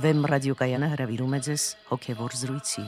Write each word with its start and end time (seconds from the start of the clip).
Վեմ 0.00 0.20
ռադիոկայանը 0.30 0.86
հրավիրում 0.94 1.32
է 1.36 1.38
ձեզ 1.44 1.62
հոգևոր 1.90 2.34
զրույցի։ 2.40 2.84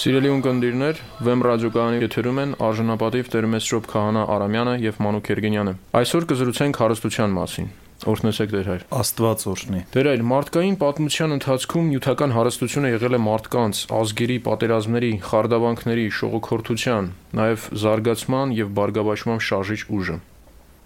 Սիրելի 0.00 0.32
ունկնդիրներ, 0.34 1.00
Վեմ 1.24 1.44
ռադիոկայանի 1.46 2.02
եթերում 2.04 2.40
են 2.44 2.52
արժանապատիվ 2.66 3.30
Տերմեսրոպ 3.36 3.88
Քահանա 3.94 4.24
Արամյանը 4.36 4.74
եւ 4.84 5.00
Մանուկ 5.06 5.30
Երգենյանը։ 5.32 5.74
Այսօր 6.00 6.26
կզրուցենք 6.32 6.80
հարստության 6.82 7.36
մասին։ 7.40 7.70
Օրհնեցեք 8.10 8.52
Տեր 8.56 8.68
հայր։ 8.70 8.84
Աստված 8.96 9.42
օրհնի։ 9.50 9.80
Տեր 9.92 10.06
այլ 10.10 10.22
մարդկային 10.30 10.76
պատմության 10.80 11.36
ընթացքում 11.36 11.90
նյութական 11.90 12.34
հարստությունը 12.36 12.92
եղել 12.96 13.16
է 13.16 13.20
մարդկանց, 13.28 13.82
ազգերի, 14.00 14.38
պատերազմների, 14.48 15.12
խարդավանքների, 15.28 16.06
շողոքորթության, 16.20 17.12
նաև 17.40 17.68
զարգացման 17.84 18.56
եւ 18.56 18.74
բարգավաճման 18.80 19.44
շարժիչ 19.50 19.82
ուժը։ 20.00 20.20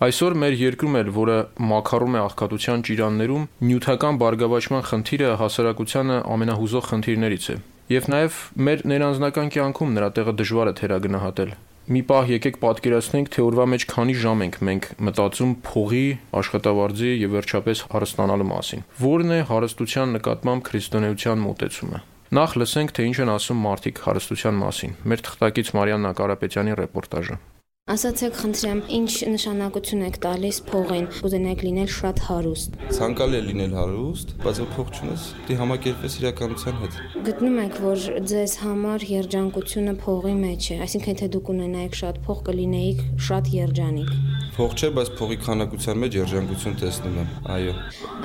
Այսօր 0.03 0.35
մեր 0.43 0.55
երկրում 0.59 0.97
էլ, 0.99 1.11
որը 1.15 1.35
մակարում 1.71 2.17
է 2.19 2.21
աղքատության 2.25 2.81
ճիրաններում, 2.89 3.45
նյութական 3.69 4.17
բարգավաճման 4.19 4.83
խնդիրը 4.89 5.29
հասարակությանը 5.39 6.17
ամենահուզող 6.35 6.89
խնդիրներից 6.91 7.47
է։ 7.55 7.57
Եվ 7.95 8.09
նաև 8.11 8.41
մեր 8.67 8.83
ներանձնական 8.91 9.53
կյանքում 9.55 9.95
նրա 9.95 10.09
տեղը 10.19 10.35
դժվար 10.41 10.71
է 10.73 10.75
թերագնահատել։ 10.81 11.55
Մի 11.95 12.01
պահ 12.11 12.31
եկեք 12.33 12.59
պատկերացնենք, 12.65 13.31
թե 13.35 13.41
օրվա 13.45 13.65
մեջ 13.71 13.83
քանի 13.93 14.15
ժամ 14.25 14.45
ենք 14.45 14.55
մենք 14.67 14.87
մտածում 15.05 15.51
փողի, 15.69 16.05
աշխատավարձի 16.41 17.11
եւ 17.21 17.35
վերջապես 17.39 17.83
հարստանալու 17.95 18.51
մասին։ 18.51 18.85
Որն 19.05 19.35
է 19.37 19.41
հարստության 19.53 20.15
նկատմամբ 20.19 20.69
քրիստոնեության 20.75 21.45
մոտեցումը։ 21.45 22.05
Նախ 22.35 22.55
լսենք, 22.65 22.95
թե 22.97 23.11
ինչ 23.13 23.19
են 23.21 23.35
ասում 23.37 23.65
մարդիկ 23.69 24.01
հարստության 24.09 24.63
մասին։ 24.65 24.97
Մեր 25.13 25.27
թղթակից 25.29 25.75
Մարիաննա 25.77 26.15
Կարապետյանի 26.25 26.79
ռեպորտաժը։ 26.81 27.37
Ասացեք, 27.85 28.37
խնդրեմ, 28.41 28.79
ինչ 28.97 29.11
նշանակություն 29.29 30.05
եք 30.07 30.15
տալիս 30.25 30.61
փողին։ 30.71 31.09
Կուզենայիք 31.19 31.65
լինել 31.67 31.91
շատ 31.93 32.23
հարուստ։ 32.27 32.79
Ցանկալի 32.97 33.37
է 33.37 33.43
լինել 33.45 33.77
հարուստ, 33.77 34.33
բայց 34.41 34.61
որ 34.63 34.71
փող 34.77 34.93
չունես, 34.95 35.27
դի 35.51 35.59
համակերպես 35.59 36.17
իրականության 36.23 36.81
հետ։ 36.81 36.97
Գտնում 37.29 37.61
եք, 37.67 37.77
որ 37.85 38.07
ձեզ 38.33 38.57
համար 38.63 39.07
երջանկությունը 39.11 39.95
փողի 40.01 40.35
մեջ 40.41 40.71
է, 40.73 40.81
այսինքն 40.89 41.21
թե 41.21 41.31
դուք 41.37 41.53
ունենայիք 41.59 42.01
շատ 42.01 42.23
փող, 42.25 42.43
կլինեիք 42.49 43.05
շատ 43.29 43.53
երջանիկ։ 43.61 44.11
Փող 44.57 44.77
չէ, 44.81 44.93
բայց 44.97 45.15
փողի 45.21 45.41
քանակության 45.45 46.05
մեջ 46.09 46.21
երջանկություն 46.25 46.83
տեսնում 46.89 47.21
եմ։ 47.21 47.33
Այո։ 47.53 47.79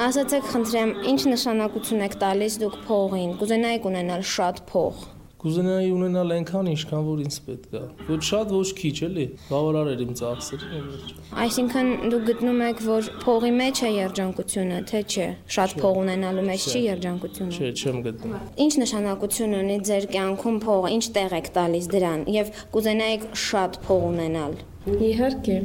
Ասացեք, 0.08 0.52
խնդրեմ, 0.56 0.98
ինչ 1.12 1.22
նշանակություն 1.36 2.08
եք 2.08 2.20
տալիս 2.24 2.60
դուք 2.64 2.84
փողին։ 2.88 3.40
Կուզենայիք 3.44 3.90
ունենալ 3.92 4.30
շատ 4.40 4.68
փող։ 4.72 5.08
Կուզենայի 5.40 5.92
ունենալ 5.96 6.34
այնքան, 6.36 6.70
ինչքան 6.74 7.04
որ 7.08 7.20
ինձ 7.24 7.36
պետք 7.46 7.76
է։ 7.80 7.82
Ոչ 8.10 8.18
շատ, 8.28 8.50
ոչ 8.52 8.70
քիչ, 8.80 8.96
էլի։ 9.08 9.26
Բավարար 9.48 9.92
ծախսերին 10.20 10.74
եւ 10.76 10.90
վերջ։ 10.90 11.14
Այսինքն 11.44 11.92
դուք 12.12 12.26
գտնում 12.30 12.64
եք, 12.66 12.82
որ 12.90 13.08
փողի 13.24 13.52
մեջ 13.60 13.80
է 13.80 13.92
երջանկությունը, 13.96 14.80
թե 14.90 15.02
չէ։ 15.08 15.28
Շատ 15.56 15.76
փող 15.80 16.00
ունենալու 16.04 16.44
մեջ 16.50 16.66
չի 16.70 16.82
երջանկությունը։ 16.90 17.56
Չէ, 17.56 17.70
չեմ 17.80 18.02
գտնում։ 18.10 18.36
Ինչ 18.66 18.74
նշանակություն 18.84 19.56
ունի 19.60 19.78
ձեր 19.90 20.10
կյանքում 20.18 20.60
փողը, 20.68 20.92
ինչ 21.00 21.06
տեղ 21.20 21.38
եք 21.40 21.48
տալիս 21.60 21.88
դրան 21.96 22.28
եւ 22.36 22.52
կուզենայիք 22.76 23.30
շատ 23.48 23.80
փող 23.88 24.04
ունենալ։ 24.10 24.60
Իհարկե, 24.90 25.56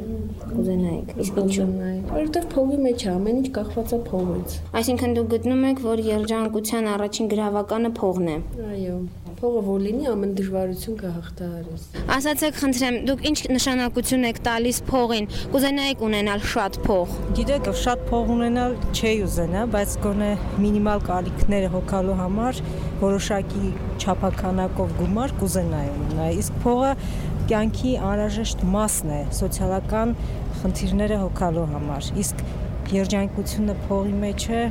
Կուզենայիք։ 0.45 1.11
Իսկ 1.23 1.37
ինչու՞։ 1.41 1.65
որովհետև 2.09 2.47
փողի 2.51 2.79
մեջ 2.83 3.05
է 3.05 3.07
ամեն 3.13 3.39
ինչ 3.41 3.49
կախված 3.55 3.93
է 3.95 3.99
փողից։ 4.09 4.57
Այսինքն 4.81 5.15
դուք 5.17 5.29
գտնում 5.33 5.63
եք, 5.71 5.79
որ 5.85 6.03
երջանկության 6.09 6.89
առաջին 6.95 7.29
գրավականը 7.31 7.91
փողն 7.99 8.27
է։ 8.35 8.37
Այո, 8.65 8.97
փողը 9.39 9.61
որ 9.65 9.81
լինի, 9.85 10.05
ամեն 10.11 10.33
դժվարություն 10.37 10.97
կհաղթահարես։ 11.01 11.85
Ասացեք, 12.15 12.57
խնդրեմ, 12.61 12.97
դուք 13.09 13.23
ինչ 13.29 13.37
նշանակություն 13.55 14.27
եք 14.29 14.39
տալիս 14.45 14.79
փողին։ 14.89 15.27
Կուզենայիք 15.55 16.03
ունենալ 16.07 16.43
շատ 16.53 16.79
փող։ 16.85 17.15
Գիտեք, 17.39 17.69
շատ 17.81 18.05
փող 18.09 18.31
ունենալ 18.35 18.75
չի 18.95 19.13
ուզենա, 19.25 19.63
բայց 19.75 19.95
գոնե 20.05 20.31
մինիմալ 20.65 21.05
կարիքները 21.09 21.71
հոգալու 21.75 22.17
համար 22.21 22.61
որոշակի 23.05 23.71
չափականակով 24.01 24.93
գումար 24.99 25.35
կուզենայի 25.41 25.91
ունենալ։ 25.95 26.39
Իսկ 26.45 26.61
փողը 26.65 26.91
կյանքի 27.49 27.91
անհրաժեշտ 28.11 28.63
մասն 28.75 29.11
է 29.15 29.19
սոցիալական 29.39 30.15
խնդիրները 30.61 31.19
հոգալու 31.25 31.65
համար։ 31.75 32.07
Իսկ 32.23 32.45
երջանկությունը 32.95 33.75
փողի 33.85 34.15
մեջ 34.23 34.47
է 34.55 34.63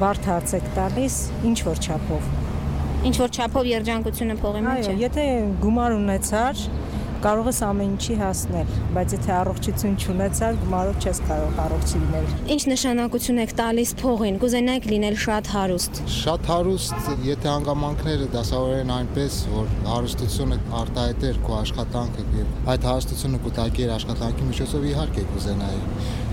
բարդ 0.00 0.32
հարց 0.32 0.56
եք 0.60 0.72
տալիս, 0.78 1.20
ինչ 1.50 1.58
որ 1.68 1.84
չափով։ 1.84 2.43
Ինչ 3.04 3.16
որ 3.20 3.32
չափով 3.36 3.66
երջանկությունը 3.68 4.34
փողի 4.40 4.60
մեջ 4.64 4.86
Այո, 4.88 4.92
է։ 4.94 5.00
եթե 5.02 5.24
գումար 5.60 5.94
ունեցար, 5.98 6.60
կարող 7.24 7.46
ես 7.50 7.58
ամեն 7.64 7.92
ինչի 7.94 8.14
հասնել, 8.20 8.72
բայց 8.94 9.12
եթե 9.14 9.30
առողջություն 9.34 9.94
չունեցար, 10.00 10.56
գումարով 10.62 11.04
չես 11.04 11.20
կարող 11.28 11.60
առողջ 11.64 11.92
լինել։ 12.00 12.26
Ինչ 12.54 12.62
նշանակություն 12.72 13.42
եք 13.44 13.54
տալիս 13.60 13.92
փողին։ 14.00 14.40
Կուզենայիք 14.44 14.88
լինել 14.92 15.16
շատ 15.24 15.52
հարուստ։ 15.54 16.02
Շատ 16.16 16.50
հարուստ, 16.52 17.08
եթե 17.28 17.48
հանգամանքները 17.52 18.28
դասավորեն 18.34 18.92
այնպես, 18.96 19.38
որ 19.54 19.72
հարստությունը 19.92 20.60
արտահայտեր 20.80 21.40
քո 21.44 21.56
աշխատանքը 21.60 22.26
եւ 22.40 22.68
այդ 22.74 22.88
հարստությունը 22.88 23.40
կուտակի 23.44 23.84
իր 23.84 23.94
աշխատանքի 24.00 24.50
միջոցով 24.52 24.86
իհարկե 24.94 25.26
կուզենայի 25.32 25.82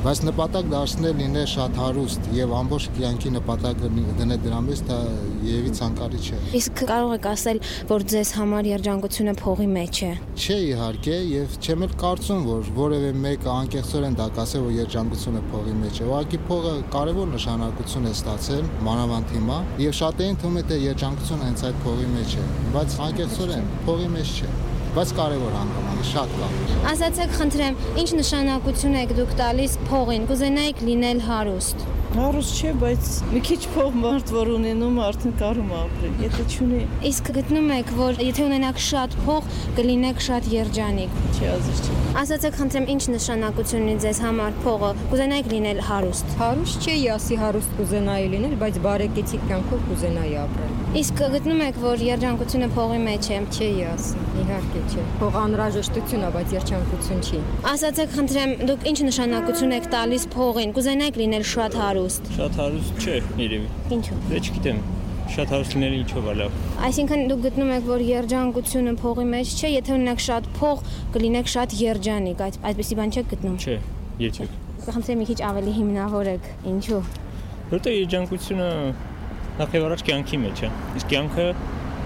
բայց 0.02 0.20
նպատակ 0.26 0.70
դարձնել 0.72 1.18
լինել 1.22 1.44
շատ 1.52 1.76
հարուստ 1.78 2.30
եւ 2.34 2.54
ամբողջ 2.58 2.86
կյանքի 2.96 3.32
նպատակը 3.36 3.90
դնել 4.18 4.40
դրա 4.48 4.62
մեջ 4.66 4.80
երևի 5.48 5.72
ցանկալի 5.80 6.22
չէ 6.22 6.40
Իսկ 6.60 6.84
կարող 6.92 7.14
եք 7.18 7.28
ասել, 7.32 7.60
որ 7.92 8.06
ձեզ 8.12 8.32
համար 8.38 8.70
երջանկությունը 8.72 9.34
փողի 9.42 9.68
մեջ 9.72 10.02
է։ 10.02 10.12
չէ 10.42 10.58
իհարկե 10.72 11.18
եւ 11.32 11.58
չեմ 11.62 11.86
էլ 11.88 11.96
կարծում 12.02 12.42
որ 12.52 12.72
որևէ 12.78 13.12
մեկը 13.26 13.52
անկեղծորեն 13.56 14.18
դա 14.22 14.28
կասե 14.38 14.62
որ 14.66 14.76
երջանկությունը 14.82 15.44
փողի 15.52 15.76
մեջ 15.82 16.02
է 16.02 16.10
ուղղակի 16.12 16.42
փողը 16.50 16.74
կարևոր 16.96 17.32
նշանակություն 17.36 18.10
է 18.12 18.14
ստացել 18.18 18.66
մանավանդ 18.88 19.36
հիմա 19.38 19.60
եւ 19.86 19.96
շատերին 20.02 20.42
թվում 20.42 20.60
է 20.62 20.66
թե 20.72 20.82
երջանկությունը 20.88 21.48
հենց 21.52 21.66
այդ 21.72 21.82
փողի 21.86 22.12
մեջ 22.18 22.36
է 22.42 22.46
բայց 22.76 23.00
անկեղծորեն 23.08 23.72
փողի 23.88 24.12
մեջ 24.18 24.36
չէ 24.42 24.54
բայց 24.92 25.12
կարևոր 25.22 25.54
հանգամանք 25.56 26.08
շատ 26.12 26.32
կա 26.42 26.48
Ասացեք, 26.92 27.34
խնդրեմ, 27.38 27.76
ինչ 28.02 28.10
նշանակություն 28.18 29.00
եք 29.06 29.16
դուք 29.22 29.34
տալիս 29.40 29.80
փողին։ 29.88 30.30
Կուզենայիք 30.32 30.86
լինել 30.90 31.26
հարուստ։ 31.30 31.86
Հարուստ 32.12 32.58
չէ, 32.60 32.72
բայց 32.76 33.10
մի 33.32 33.40
քիչ 33.48 33.58
փող 33.72 33.94
մարդ 34.02 34.32
որ 34.36 34.50
ունենում, 34.52 34.98
արդեն 35.06 35.36
կարում 35.40 35.70
է 35.72 35.76
ապրել։ 35.78 36.18
Եթե 36.26 36.44
չունի, 36.52 36.80
Իսկ 37.08 37.30
գտնում 37.38 37.70
եք, 37.78 37.94
որ 37.96 38.20
եթե 38.26 38.44
ունենաք 38.50 38.82
շատ 38.84 39.16
փող, 39.24 39.48
կլինեք 39.78 40.20
շատ 40.26 40.50
երջանիկ։ 40.52 41.16
չի 41.32 41.48
ազիզ 41.54 41.80
չի։ 41.86 41.96
Ասացեք, 42.22 42.58
խնդրեմ, 42.60 42.90
ինչ 42.92 43.04
նշանակություն 43.16 43.86
ունի 43.88 43.96
ձեզ 44.04 44.20
համար 44.26 44.60
փողը։ 44.66 44.92
Կուզենայիք 45.14 45.50
լինել 45.56 45.80
հարուստ։ 45.88 46.36
Հարուստ 46.42 46.88
չի, 46.92 46.98
ասի 47.16 47.40
հարուստ 47.46 47.76
կուզենայի 47.80 48.28
լինել, 48.36 48.58
բայց 48.60 48.82
բարեկեցիկ 48.92 49.48
կյանքով 49.48 49.88
կուզենայի 49.88 50.36
ապրել։ 50.44 50.76
Իսկ 51.02 51.24
գտնում 51.38 51.64
եք, 51.72 51.82
որ 51.88 52.06
երջանկությունը 52.12 52.70
փողի 52.76 53.00
մեջ 53.08 53.32
է։ 53.32 53.40
Չի 53.52 53.72
ասի, 53.92 54.26
իհարկե 54.52 54.82
չէ։ 54.92 55.04
Փող 55.22 55.36
անհրաժեշտություն 55.42 56.24
է, 56.28 56.30
բայց 56.36 56.54
երջանկություն 56.56 57.22
չի։ 57.24 57.40
Ասացեք, 57.72 58.16
խնդրեմ, 58.18 58.54
դուք 58.68 58.88
ինչ 58.92 58.98
նշանակություն 59.08 59.76
եք 59.78 59.86
տալիս 59.96 60.26
փողին։ 60.36 60.74
Կուզենայիք 60.76 61.20
լինել 61.22 61.46
շատ 61.52 61.78
հարուստ։ 61.82 62.32
Շատ 62.38 62.58
հարուստ 62.62 63.06
չէ, 63.06 63.16
երևի։ 63.42 63.70
Ինչու։ 63.96 64.18
Դե 64.32 64.42
չգիտեմ։ 64.42 64.82
Շատ 65.32 65.52
հարուստ 65.56 65.76
լինելը 65.78 65.98
ինչով 66.02 66.26
է 66.28 66.34
լավ։ 66.42 66.56
Այսինքն 66.92 67.22
դուք 67.32 67.44
գտնում 67.46 67.70
եք, 67.72 67.86
որ 67.88 68.02
երջանկությունը 68.04 68.94
փողի 69.00 69.26
մեջ 69.32 69.54
չէ, 69.62 69.70
եթե 69.72 69.94
ունենաք 69.96 70.24
շատ 70.26 70.50
փող, 70.58 70.82
կլինեք 71.16 71.52
շատ 71.52 71.76
երջանիկ։ 71.82 72.44
Այդ 72.48 72.58
այդպեսի 72.72 72.98
բան 73.00 73.16
չեք 73.16 73.32
գտնում։ 73.32 73.56
Չէ, 73.62 73.78
երբեք։ 74.26 74.58
Խնդրեմ 74.92 75.22
մի 75.22 75.28
քիչ 75.32 75.40
ավելի 75.52 75.76
հիմնավորեք։ 75.78 76.52
Ինչու։ 76.72 77.02
Որտե 77.72 77.96
երջանկությունը 77.96 78.70
նախ 79.62 79.76
եւ 79.78 79.88
առաջ 79.88 80.04
կյանքի 80.10 80.38
մեջ 80.42 80.62
է։ 80.66 80.70
Իսկ 81.00 81.12
кյանքը 81.12 81.46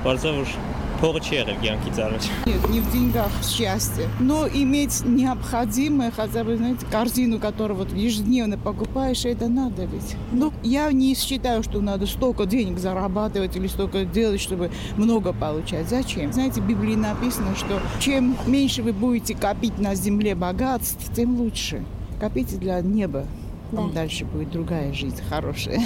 բարձր 0.05 0.35
որ 0.43 0.51
поручер, 1.01 1.45
в 1.45 1.85
Кицарович. 1.85 2.23
Нет, 2.45 2.69
не 2.69 2.79
в 2.79 2.91
деньгах 2.91 3.31
счастье, 3.43 4.07
но 4.19 4.47
иметь 4.47 5.03
необходимое, 5.05 6.11
хотя 6.11 6.43
бы, 6.43 6.57
знаете, 6.57 6.85
корзину, 6.91 7.39
которую 7.39 7.77
вот 7.77 7.93
ежедневно 7.93 8.57
покупаешь, 8.57 9.25
это 9.25 9.47
надо 9.47 9.85
ведь. 9.85 10.15
Но 10.31 10.53
я 10.63 10.91
не 10.91 11.15
считаю, 11.15 11.63
что 11.63 11.81
надо 11.81 12.05
столько 12.05 12.45
денег 12.45 12.79
зарабатывать 12.79 13.55
или 13.55 13.67
столько 13.67 14.05
делать, 14.05 14.41
чтобы 14.41 14.71
много 14.97 15.33
получать. 15.33 15.89
Зачем? 15.89 16.31
Знаете, 16.33 16.61
в 16.61 16.67
Библии 16.67 16.95
написано, 16.95 17.55
что 17.55 17.79
чем 17.99 18.37
меньше 18.45 18.83
вы 18.83 18.93
будете 18.93 19.35
копить 19.35 19.79
на 19.79 19.95
земле 19.95 20.35
богатств, 20.35 21.13
тем 21.15 21.39
лучше. 21.39 21.83
Копите 22.19 22.57
для 22.57 22.79
неба. 22.81 23.25
Там 23.71 23.89
да. 23.89 23.95
дальше 23.95 24.25
будет 24.25 24.51
другая 24.51 24.93
жизнь 24.93 25.21
хорошая. 25.29 25.81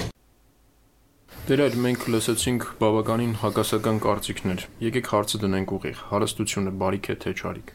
Դեր 1.50 1.62
այլ 1.66 1.76
մենք 1.82 2.04
լսեցինք 2.14 2.66
բավականին 2.78 3.32
հակասական 3.42 4.00
կարծիքներ։ 4.04 4.66
Եկեք 4.86 5.08
հարցը 5.10 5.40
դնենք 5.42 5.72
ուղիղ։ 5.80 6.04
Հարստությունը 6.10 6.74
բարիք 6.82 7.10
է 7.10 7.16
թե 7.24 7.34
չարիք։ 7.40 7.72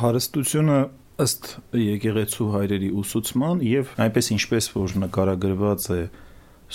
Հարստությունը 0.00 0.76
ըստ 1.24 1.48
եկեղեցու 1.80 2.50
հայրերի 2.52 2.90
ուսուցման 3.00 3.64
եւ 3.64 3.94
այնպես 4.04 4.28
ինչպես 4.36 4.68
որ 4.76 4.94
նկարագրված 5.06 5.88
է 5.96 6.02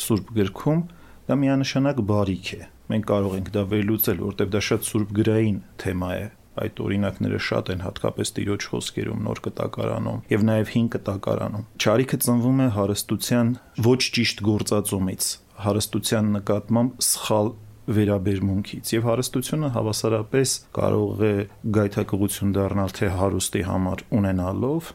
Սուրբ 0.07 0.33
գրքում, 0.41 0.81
դա 1.29 1.39
միանշանակ 1.45 2.03
բարիք 2.09 2.49
է։ 2.57 2.61
Մենք 2.97 3.09
կարող 3.13 3.37
ենք 3.37 3.53
դա 3.53 3.67
վերլուծել, 3.77 4.19
որտեղ 4.25 4.51
դա 4.57 4.65
շատ 4.73 4.89
սուրբ 4.89 5.15
գրային 5.21 5.63
թեմա 5.85 6.11
է։ 6.17 6.27
Այդ 6.57 6.79
օրինակները 6.81 7.39
շատ 7.45 7.67
են 7.77 7.83
հատկապես 7.85 8.31
տիրոջ 8.37 8.63
խոսքերում, 8.73 9.19
նոր 9.27 9.41
կտակարանում 9.45 10.21
եւ 10.33 10.45
նաեւ 10.47 10.71
հին 10.73 10.87
կտակարանում։ 10.97 11.67
Չարիքը 11.77 12.17
ծնվում 12.25 12.63
է 12.65 12.69
հարստության 12.77 13.51
ոչ 13.85 13.99
ճիշտ 14.17 14.41
գործածումից, 14.47 15.27
հարստության 15.65 16.31
նկատմամբ 16.37 17.03
սխալ 17.07 17.51
վերաբերմունքից 17.97 18.93
եւ 18.97 19.05
հարստությունը 19.07 19.69
հավասարապես 19.77 20.55
կարող 20.77 21.21
է 21.27 21.35
գայթակղություն 21.77 22.55
դառնալ 22.57 22.95
թե 22.97 23.11
հարուստի 23.17 23.61
համար 23.67 24.03
ունենալով 24.19 24.89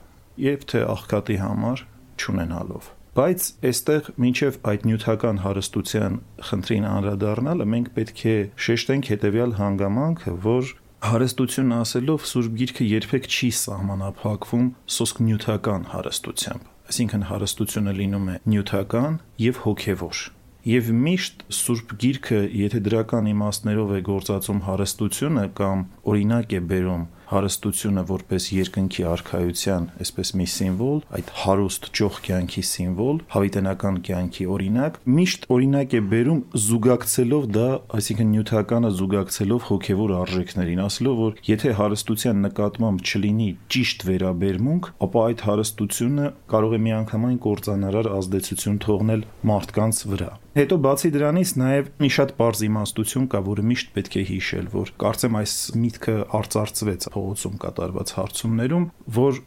եւ 0.46 0.66
թե 0.72 0.82
աղքատի 0.96 1.38
համար 1.42 1.86
չունենալով 2.22 2.90
բայց 3.12 3.46
այստեղ 3.68 4.06
մինչև 4.24 4.54
այդ 4.72 4.84
նյութական 4.88 5.40
հարստության 5.44 6.14
խնդրին 6.48 6.86
անդրադառնալը 6.92 7.66
մենք 7.72 7.90
պետք 7.98 8.22
է 8.32 8.36
շեշտենք 8.66 9.10
հետեւյալ 9.12 9.52
հանգամանքը, 9.58 10.34
որ 10.46 10.72
հարստություն 11.12 11.76
ասելով 11.76 12.26
Սուրբ 12.32 12.58
Գիրքը 12.62 12.88
երբեք 12.88 13.28
չի 13.28 13.50
սահմանափակվում 13.60 14.68
սոսկ 14.96 15.24
նյութական 15.28 15.88
հարստությամբ։ 15.92 16.68
Այսինքն 16.92 17.26
հարստությունը 17.32 17.98
լինում 18.00 18.30
է 18.32 18.36
նյութական 18.52 19.18
եւ 19.42 19.60
հոգեվոր 19.66 20.22
Եվ 20.62 20.92
միշտ 20.94 21.40
Սուրբ 21.50 21.92
Գիրքը, 21.98 22.36
եթե 22.54 22.80
դրական 22.86 23.26
իմաստներով 23.32 23.88
է 23.96 24.02
գործածում 24.06 24.60
հարստությունը 24.62 25.46
կամ 25.58 25.80
օրինակ 26.12 26.54
է 26.54 26.60
բերում 26.70 27.02
հարստությունը 27.32 28.02
որպես 28.12 28.48
երկնքի 28.56 29.04
արխայության, 29.12 29.88
այսպես 30.02 30.32
մի 30.38 30.46
սիմվոլ, 30.52 30.98
այդ 31.18 31.32
հարուստ 31.42 31.88
ճոխ 31.98 32.18
կյանքի 32.26 32.64
սիմվոլ, 32.72 33.20
հավիտենական 33.32 33.98
կյանքի 34.08 34.46
օրինակ, 34.56 34.98
միշտ 35.18 35.48
օրինակ 35.56 35.96
է 35.96 36.02
բերում 36.12 36.42
զուգակցելով 36.66 37.48
դա, 37.56 37.68
այսինքն 37.98 38.30
նյութականը 38.32 38.92
զուգակցելով 39.02 39.66
հոգևոր 39.72 40.14
արժեքներին, 40.22 40.84
ասելով 40.86 41.18
որ 41.22 41.42
եթե 41.48 41.74
հարստության 41.82 42.44
նկատմամբ 42.46 43.02
չլինի 43.12 43.50
ճիշտ 43.72 44.06
վերաբերմունք, 44.12 44.92
ապա 45.08 45.26
այդ 45.32 45.44
հարստությունը 45.48 46.30
կարող 46.52 46.76
է 46.78 46.80
միանգամայն 46.86 47.42
կործանարար 47.48 48.12
ազդեցություն 48.22 48.80
թողնել 48.86 49.26
մարդկանց 49.52 50.06
վրա։ 50.12 50.32
Հետո 50.52 50.76
բացի 50.84 51.08
դրանից 51.14 51.50
նաև 51.56 51.86
մի 52.02 52.08
շատ 52.12 52.32
པարզ 52.36 52.60
իմաստություն 52.66 53.28
կա, 53.32 53.38
որը 53.46 53.62
միշտ 53.70 53.92
պետք 53.94 54.16
է 54.20 54.24
հիշել, 54.28 54.66
որ 54.74 54.90
կարծեմ 55.00 55.38
այս 55.40 55.54
միտքը 55.80 56.16
արծարծվեց 56.38 57.06
փողոցում 57.22 57.58
կատարված 57.62 58.12
հարցումներում, 58.18 58.86
որ 59.22 59.40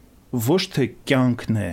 ոչ 0.46 0.62
թե 0.76 0.84
կյանքն 1.10 1.58
է 1.60 1.70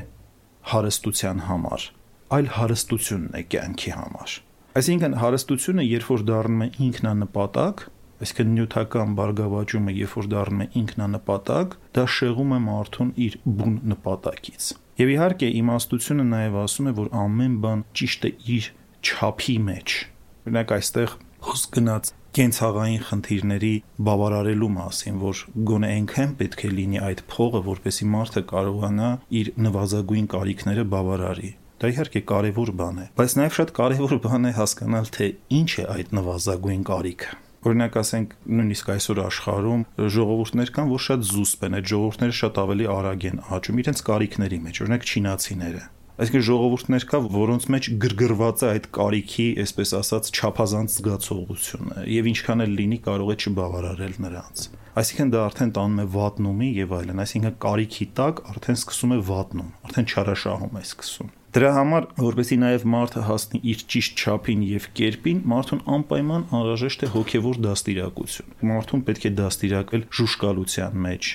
հարստության 0.73 1.43
համար, 1.47 1.85
այլ 2.33 2.47
հարստությունն 2.57 3.37
է 3.39 3.41
կյանքի 3.53 3.93
համար։ 3.97 4.35
Այսինքն 4.73 5.15
հարստությունը, 5.21 5.83
երբ 5.85 6.07
որ 6.09 6.23
դառնում 6.29 6.63
է 6.63 6.67
ինքնանպատակ, 6.87 7.83
այսինքն 8.23 8.53
նյութական 8.57 9.11
բարգավաճումը, 9.19 9.93
երբ 9.99 10.15
որ 10.17 10.29
դառնում 10.33 10.63
է 10.63 10.67
ինքնանպատակ, 10.81 11.75
դա 11.97 12.05
շեղում 12.13 12.53
է 12.53 12.59
մարդուն 12.63 13.11
իր 13.25 13.37
բուն 13.59 13.75
նպատակից։ 13.93 14.71
Եվ 15.03 15.13
իհարկե 15.13 15.51
իմաստությունը 15.59 16.25
նաև 16.31 16.57
ասում 16.63 16.89
է, 16.89 16.95
որ 17.03 17.13
ամեն 17.23 17.55
բան 17.63 17.85
ճիշտ 17.99 18.27
է 18.29 18.31
իր 18.53 18.71
չափի 19.03 19.57
մեջ։ 19.67 19.95
Օրինակ 20.43 20.73
այստեղ 20.77 21.15
խոսք 21.43 21.77
գնաց 21.77 22.13
կենցաղային 22.33 23.03
խնդիրների 23.07 23.73
բավարարելու 24.07 24.69
մասին, 24.73 25.17
որ 25.21 25.41
գոնե 25.69 25.89
այնքան 25.93 26.31
պետք 26.39 26.63
է 26.63 26.71
լինի 26.73 26.99
այդ 27.07 27.21
փողը, 27.33 27.61
որպեսի 27.67 28.07
մարդը 28.13 28.43
կարողանա 28.49 29.09
իր 29.39 29.51
նվազագույն 29.67 30.27
կարիքները 30.33 30.85
բավարարի։ 30.93 31.51
Դա 31.83 31.91
իհարկե 31.93 32.21
կարևոր 32.33 32.73
բան 32.79 32.99
է, 33.03 33.05
բայց 33.21 33.37
նաև 33.37 33.55
շատ 33.59 33.73
կարևոր 33.77 34.13
բան 34.25 34.49
է 34.49 34.53
հասկանալ, 34.57 35.09
թե 35.13 35.29
ինչ 35.61 35.71
է 35.83 35.87
այդ 35.93 36.13
նվազագույն 36.17 36.85
կարիքը։ 36.89 37.33
Օրինակ 37.63 37.97
ասենք 38.01 38.31
նույնիսկ 38.59 38.89
այսօր 38.93 39.19
աշխարհում 39.23 39.83
ժողովուրդներ 40.17 40.71
կան, 40.77 40.89
որ 40.93 41.03
շատ 41.03 41.27
զուսպ 41.29 41.67
են, 41.67 41.77
այդ 41.79 41.91
ժողովուրդները 41.93 42.37
շատ 42.39 42.59
ավելի 42.63 42.87
արագ 42.97 43.27
են 43.29 43.43
աճում 43.57 43.83
իրենց 43.83 44.01
կարիքների 44.09 44.59
մեջ, 44.63 44.81
օրինակ 44.83 45.05
չինացիները 45.13 45.83
Այսինքն 46.13 46.43
ժողովուրդներ 46.45 47.03
կա, 47.09 47.19
որոնց 47.33 47.63
մեջ 47.73 47.87
գրգռված 48.03 48.61
է 48.61 48.67
այդ 48.69 48.83
կարիքի, 48.93 49.45
այսպես 49.63 49.93
ասած, 49.97 50.27
չափազանց 50.37 50.97
զգացողությունը, 50.99 52.03
եւ 52.13 52.27
ինչքան 52.29 52.63
էլ 52.67 52.75
լինի 52.77 52.99
կարող 53.07 53.31
է 53.33 53.37
չբավարարել 53.41 54.13
նրանց։ 54.21 54.67
Այսինքն 54.93 55.31
դա 55.33 55.41
արդեն 55.49 55.73
տանում 55.73 56.03
է 56.03 56.05
վատնումի 56.13 56.69
եւ 56.77 56.93
այլն, 56.99 57.23
այսինքն 57.23 57.55
կարիքի 57.65 58.07
տակ 58.21 58.43
արդեն 58.53 58.77
սկսում 58.77 59.15
է 59.15 59.17
վատնում, 59.33 59.73
արդեն 59.89 60.07
չարաշահում 60.13 60.77
է 60.77 60.83
սկսում։ 60.85 61.33
Դրա 61.53 61.71
համար, 61.73 62.05
որպեսի 62.21 62.57
նաև 62.61 62.85
մարդը 62.93 63.25
հասնի 63.33 63.59
իր 63.73 63.81
ճիշտ 63.93 64.21
չափին 64.21 64.61
եւ 64.69 64.87
կերպին, 65.01 65.41
մարդուն 65.53 65.83
անպայման 65.97 66.47
անհրաժեշտ 66.61 67.03
է 67.03 67.11
հոգեվոր 67.13 67.59
դաստիարակություն։ 67.65 68.55
Մարդուն 68.73 69.03
պետք 69.09 69.27
է 69.29 69.33
դաստիարակել 69.41 70.07
ժուշկալության 70.17 70.97
մեջ, 71.09 71.29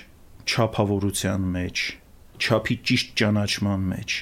չափավորության 0.49 1.47
մեջ, 1.59 1.85
չափի 2.39 2.83
ճիշտ 2.89 3.15
ճանաչման 3.19 3.87
մեջ 3.95 4.19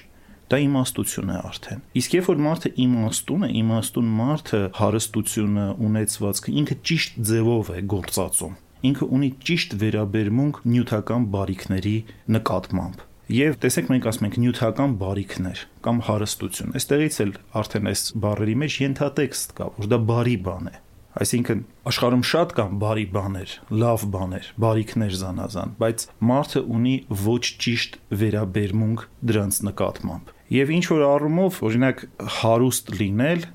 դա 0.53 0.61
իմաստություն 0.67 1.33
է 1.35 1.39
արդեն։ 1.47 1.83
Իսկ 2.01 2.15
երբ 2.17 2.29
որ 2.31 2.41
մարդը 2.47 2.71
իմաստուն 2.85 3.47
է, 3.47 3.51
իմաստուն 3.61 4.13
մարդը 4.21 4.61
հարստությունը, 4.79 5.67
ունեցվածքը 5.87 6.55
ինքը 6.63 6.79
ճիշտ 6.91 7.19
ձևով 7.31 7.73
է 7.75 7.83
գործածում։ 7.97 8.55
Ինքը 8.87 9.09
ունի 9.17 9.31
ճիշտ 9.49 9.77
վերաբերմունք 9.83 10.63
նյութական 10.71 11.29
բարիքների 11.35 11.97
նկատմամբ։ 12.37 13.05
Եվ 13.27 13.57
տեսեք 13.59 13.89
մենք 13.91 14.05
ասում 14.07 14.27
ենք 14.29 14.37
նյութական 14.39 14.93
բարիքներ 15.01 15.63
կամ 15.83 15.97
հարստություն։ 16.07 16.77
Այստեղից 16.79 17.17
էլ 17.25 17.33
արդեն 17.59 17.89
այս 17.91 18.03
բառերի 18.23 18.55
մեջ 18.63 18.77
ենթատեքստ 18.85 19.57
կա, 19.59 19.67
որ 19.81 19.89
դա 19.91 19.99
բարի 20.13 20.37
բան 20.47 20.69
է։ 20.71 20.75
Այսինքն 21.17 21.61
աշխարհում 21.91 22.23
շատ 22.29 22.55
կան 22.61 22.79
բարի 22.83 23.05
բաներ, 23.17 23.53
լավ 23.83 24.03
բաներ, 24.15 24.49
բարիքներ 24.63 25.15
զանազան, 25.25 25.75
բայց 25.81 26.07
մարդը 26.31 26.63
ունի 26.77 26.97
ոչ 27.25 27.45
ճիշտ 27.67 28.01
վերաբերմունք 28.23 29.07
դրանց 29.33 29.61
նկատմամբ։ 29.71 30.36
Եվ 30.47 30.73
ինչ 30.77 30.85
որ 30.93 31.01
առումով, 31.03 31.57
օրինակ, 31.67 32.03
հարուստ 32.39 32.91
լինել 33.01 33.47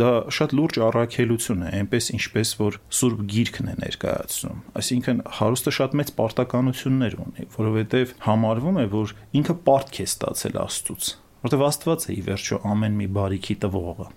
դա 0.00 0.08
շատ 0.32 0.52
լուրջ 0.56 0.78
առաքելություն 0.84 1.64
է, 1.64 1.72
այնպես 1.78 2.08
ինչպես 2.18 2.52
որ 2.60 2.78
Սուրբ 2.98 3.20
Գիրքն 3.32 3.68
է 3.72 3.74
ներկայացնում։ 3.82 4.62
Այսինքն 4.80 5.20
հարուստը 5.38 5.72
շատ 5.78 5.96
մեծ 6.00 6.12
պարտականություններ 6.18 7.16
ունի, 7.24 7.46
որովհետև 7.56 8.14
համարվում 8.28 8.80
է, 8.80 8.86
որ 8.92 9.14
ինքը 9.40 9.56
պարտք 9.68 10.00
է 10.00 10.06
ստացել 10.08 10.58
Աստծուց, 10.64 11.10
որտեղ 11.48 11.66
Աստված 11.68 12.08
է 12.08 12.16
ի 12.16 12.22
վերջո 12.28 12.60
ամեն 12.68 12.98
մի 13.00 13.08
բարիքի 13.16 13.58
տվողը։ 13.64 14.08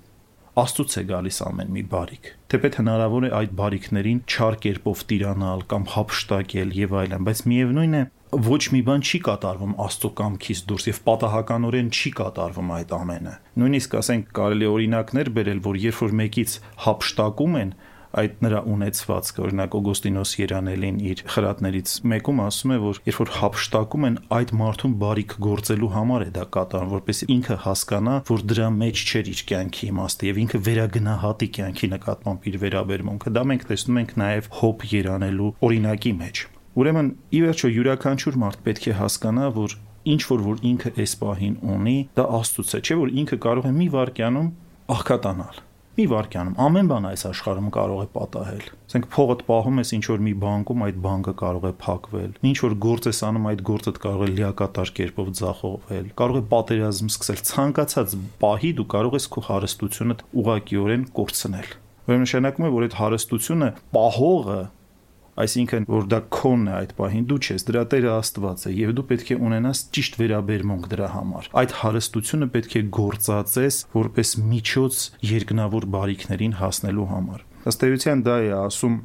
Աստծուց 0.62 0.96
է 1.00 1.03
գալիս 1.08 1.38
ամեն 1.48 1.70
մի 1.72 1.84
բարիք։ 1.91 2.25
Թեպետ 2.51 2.77
հնարավոր 2.82 3.27
է 3.27 3.29
այդ 3.38 3.51
բարիքներին 3.60 4.17
չար 4.27 4.58
կերպով 4.65 5.03
տիրանալ 5.12 5.62
կամ 5.72 5.86
հապշտակել 5.96 6.74
եւ 6.75 6.96
այլն, 7.01 7.27
բայց 7.27 7.44
միևնույն 7.51 7.96
է 7.96 8.03
ոչ 8.31 8.61
մի 8.71 8.79
բան 8.88 9.01
չի 9.03 9.19
կատարվում 9.27 9.71
Աստծո 9.83 10.09
կամքից 10.15 10.59
դուրս 10.71 10.85
եւ 10.88 11.00
պատահականորեն 11.07 11.89
չի 11.91 12.11
կատարվում 12.15 12.69
այդ 12.77 12.93
ամենը։ 12.97 13.33
Նույնիսկ 13.59 13.95
ասենք 14.00 14.29
կարելի 14.38 14.69
օրինակներ 14.71 15.31
բերել, 15.35 15.59
որ 15.65 15.79
երբ 15.85 15.97
որ 16.01 16.13
մեկից 16.21 16.53
հապշտակում 16.85 17.57
են, 17.61 17.73
այդ 18.21 18.41
նրա 18.43 18.61
ունեցվածքը, 18.71 19.43
օրինակ 19.45 19.75
Օգոստինոս 19.79 20.31
Երանելին 20.41 20.97
իր 21.11 21.23
խրատներից 21.31 21.93
մեկում 22.11 22.41
ասում 22.43 22.73
է, 22.75 22.79
որ 22.83 23.00
երբ 23.07 23.19
որ 23.21 23.31
հապշտակում 23.38 24.07
են 24.09 24.17
այդ 24.38 24.53
մարդուն 24.61 24.95
բարիք 25.03 25.35
գործելու 25.47 25.91
համար 25.95 26.25
է 26.27 26.29
դա 26.35 26.45
կատարում, 26.55 26.91
որպեսզի 26.91 27.29
ինքը 27.35 27.59
հասկանա, 27.67 28.15
որ 28.31 28.45
դրա 28.51 28.69
մեջ 28.79 29.05
չէր 29.11 29.31
իր 29.31 29.43
կյանքի 29.51 29.91
իմաստը 29.91 30.31
եւ 30.31 30.41
ինքը 30.43 30.63
վերագնահատի 30.67 31.51
կյանքի 31.59 31.91
նկատմամբ 31.95 32.50
իր 32.51 32.63
վերաբերմունքը։ 32.67 33.35
Դա 33.39 33.45
մենք 33.51 33.69
տեսնում 33.71 34.01
ենք 34.03 34.17
նաեւ 34.23 34.51
հոբ 34.59 34.89
Երանելու 34.91 35.53
օրինակի 35.71 36.17
մեջ։ 36.19 36.47
Ուրեմն 36.72 37.08
ի 37.36 37.40
վերջո 37.44 37.70
յուրաքանչյուր 37.75 38.36
մարդ 38.40 38.62
պետք 38.63 38.86
է 38.88 38.94
հասկանա, 38.96 39.48
որ 39.58 39.74
ինչ 40.12 40.22
որ 40.30 40.44
որ 40.46 40.62
ինքը 40.70 40.92
այս 41.04 41.16
պահին 41.20 41.58
ունի, 41.68 41.96
դա 42.16 42.24
Աստծուց 42.38 42.72
է, 42.78 42.80
չէ՞ 42.80 42.96
որ 43.01 43.12
ինքը 43.22 43.38
կարող 43.44 43.68
է 43.68 43.72
մի 43.75 43.88
վարքյանում 43.96 44.48
աղքատանալ։ 44.96 45.60
Մի 45.92 46.06
վարքյանում 46.08 46.56
ամեն 46.63 46.90
բան 46.94 47.08
այս 47.12 47.25
աշխարհում 47.28 47.68
կարող 47.75 48.00
է 48.00 48.08
պատահել։ 48.16 48.63
Ասենք 48.88 49.08
փողդ 49.12 49.42
պահում 49.51 49.82
ես 49.82 49.90
ինչ 49.98 50.06
որ 50.08 50.22
մի 50.24 50.34
բանկում, 50.46 50.84
այդ 50.88 51.01
բանկը 51.04 51.34
կարող 51.42 51.68
է 51.68 51.74
փակվել։ 51.84 52.32
Ինչ 52.48 52.58
որ 52.63 52.75
գործ 52.88 53.10
ես 53.12 53.20
անում, 53.28 53.48
այդ 53.51 53.63
գործը 53.68 53.94
կարող 54.08 54.24
է 54.24 54.30
լիակատար 54.32 54.94
կերպով 55.01 55.32
ձախողվել։ 55.42 56.06
Կարող 56.22 56.40
է 56.40 56.44
պատերազմ 56.56 57.12
սկսել։ 57.12 57.44
Ցանկացած 57.51 58.16
պահի 58.40 58.72
դու 58.80 58.88
կարող 58.96 59.18
ես 59.20 59.28
քո 59.36 59.44
հարստությունը 59.51 60.16
ուղղակիորեն 60.32 61.04
կորցնել։ 61.20 61.74
Ուրեմն 62.08 62.25
նշանակում 62.25 62.66
է, 62.66 62.72
որ 62.72 62.86
այդ 62.88 62.96
հարստությունը 63.01 63.70
պահողը 63.92 64.62
Այսինքն, 65.41 65.88
որ 65.91 66.07
դա 66.12 66.19
քոնն 66.36 66.71
է 66.71 66.74
այդ 66.77 66.91
պահին, 66.98 67.25
դու 67.31 67.39
չես, 67.41 67.65
դրա 67.69 67.83
Տերը 67.91 68.12
Աստված 68.15 68.65
է, 68.67 68.74
եւ 68.77 68.95
դու 68.98 69.05
պետք 69.12 69.31
է 69.31 69.38
ունենաս 69.48 69.83
ճիշտ 69.98 70.17
վերաբերմունք 70.21 70.89
դրա 70.91 71.07
համար։ 71.15 71.50
Այդ 71.62 71.75
հարստությունը 71.81 72.50
պետք 72.55 72.75
է 72.77 72.83
գործածես 73.01 73.79
որպես 73.95 74.33
միջոց 74.51 75.00
երկնավոր 75.31 75.88
բարիքներին 75.95 76.57
հասնելու 76.62 77.07
համար։ 77.12 77.48
Ըստ 77.71 77.83
էության 77.88 78.21
դա 78.25 78.36
է 78.41 78.53
ասում 78.57 78.95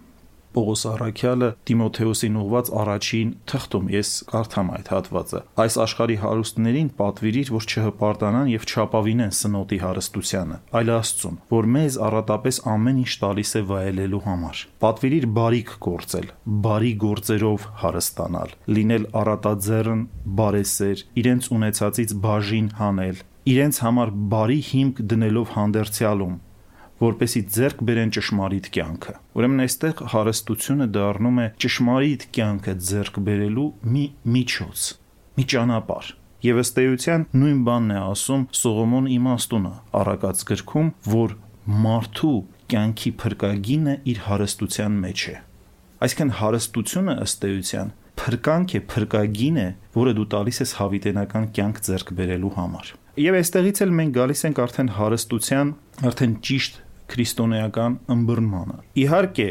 Պողոս 0.57 0.83
Արաքյալը 0.89 1.49
Տիմոթեոսին 1.69 2.37
ուղված 2.41 2.69
առաջին 2.81 3.33
թղթում 3.51 3.91
ես 3.93 4.13
կարդամ 4.31 4.71
այդ 4.77 4.87
հատվածը։ 4.93 5.41
Այս 5.65 5.75
աշխարհի 5.85 6.17
հարուստներին 6.23 6.89
պատվիրիր, 7.01 7.51
որ 7.57 7.67
չհպարտանան 7.67 8.49
եւ 8.55 8.65
չապավինեն 8.73 9.35
սնոտի 9.37 9.79
հարստությանը, 9.85 10.59
այլ 10.81 10.93
Աստծուն, 10.97 11.37
որ 11.53 11.69
մեզ 11.77 12.01
առատապես 12.09 12.61
ամեն 12.73 13.03
ինչ 13.05 13.13
տալիս 13.27 13.53
է 13.53 13.63
վայելելու 13.69 14.23
համար։ 14.31 14.65
Պատվիրիր 14.87 15.29
բարիք 15.37 15.77
գործել, 15.87 16.27
բարի 16.65 16.93
գործերով 17.05 17.71
հարստանալ, 17.85 18.59
լինել 18.81 19.09
առատաձեռն, 19.21 20.03
բարեսեր, 20.41 21.07
իրենց 21.21 21.53
ունեցածից 21.57 22.17
բաժին 22.25 22.69
հանել, 22.81 23.25
իրենց 23.47 23.77
համար 23.85 24.11
բարի 24.33 24.57
հիմք 24.67 25.01
դնելով 25.11 25.51
հանդերձյալում, 25.55 26.33
որպեսի 27.03 27.43
ձեռք 27.57 27.83
բերեն 27.89 28.13
ճշմարիտ 28.17 28.69
կյանքը։ 28.77 29.15
Ուրեմն 29.37 29.65
այստեղ 29.67 30.03
հարստությունը 30.13 30.87
դառնում 30.97 31.41
է 31.43 31.47
ճշմարիտ 31.65 32.27
կյանքը 32.37 32.75
ձեռք 32.91 33.19
բերելու 33.27 33.67
մի 33.97 34.05
միջոց, 34.37 34.87
մի 35.37 35.47
ճանապարհ։ 35.53 36.09
Եվ 36.47 36.61
ըստ 36.63 36.81
էության 36.83 37.27
նույն 37.37 37.61
բանն 37.67 37.93
է 37.97 38.01
ասում 38.07 38.43
Սողոմոն 38.57 39.07
իմաստունը 39.17 39.73
առակած 40.01 40.43
գրքում, 40.51 40.91
որ 41.17 41.37
մարդու 41.87 42.37
կյանքի 42.71 43.13
փրկագինը 43.23 43.95
իր 44.13 44.21
հարստության 44.27 44.99
մեջ 45.07 45.23
է։ 45.27 45.37
Այսինքն 46.07 46.33
հարստությունը 46.41 47.15
ըստ 47.27 47.47
էության 47.51 47.95
փրկանք 48.17 48.75
է, 48.77 48.81
փրկագին 48.91 49.59
է, 49.61 49.67
որը 49.97 50.13
դու 50.17 50.27
տալիս 50.33 50.61
ես 50.63 50.73
հավիտենական 50.81 51.49
կյանք 51.57 51.81
ձեռք 51.87 52.13
բերելու 52.17 52.53
համար։ 52.57 52.93
Եվ 53.21 53.37
այստեղից 53.41 53.81
էլ 53.87 53.93
մենք 53.97 54.17
գալիս 54.17 54.43
ենք 54.47 54.61
արդեն 54.67 54.91
հարստության 54.97 55.73
արդեն 56.11 56.35
ճիշտ 56.47 56.81
քրիստոնեական 57.13 57.99
ըմբռնմանը։ 58.17 58.79
Իհարկե, 59.07 59.49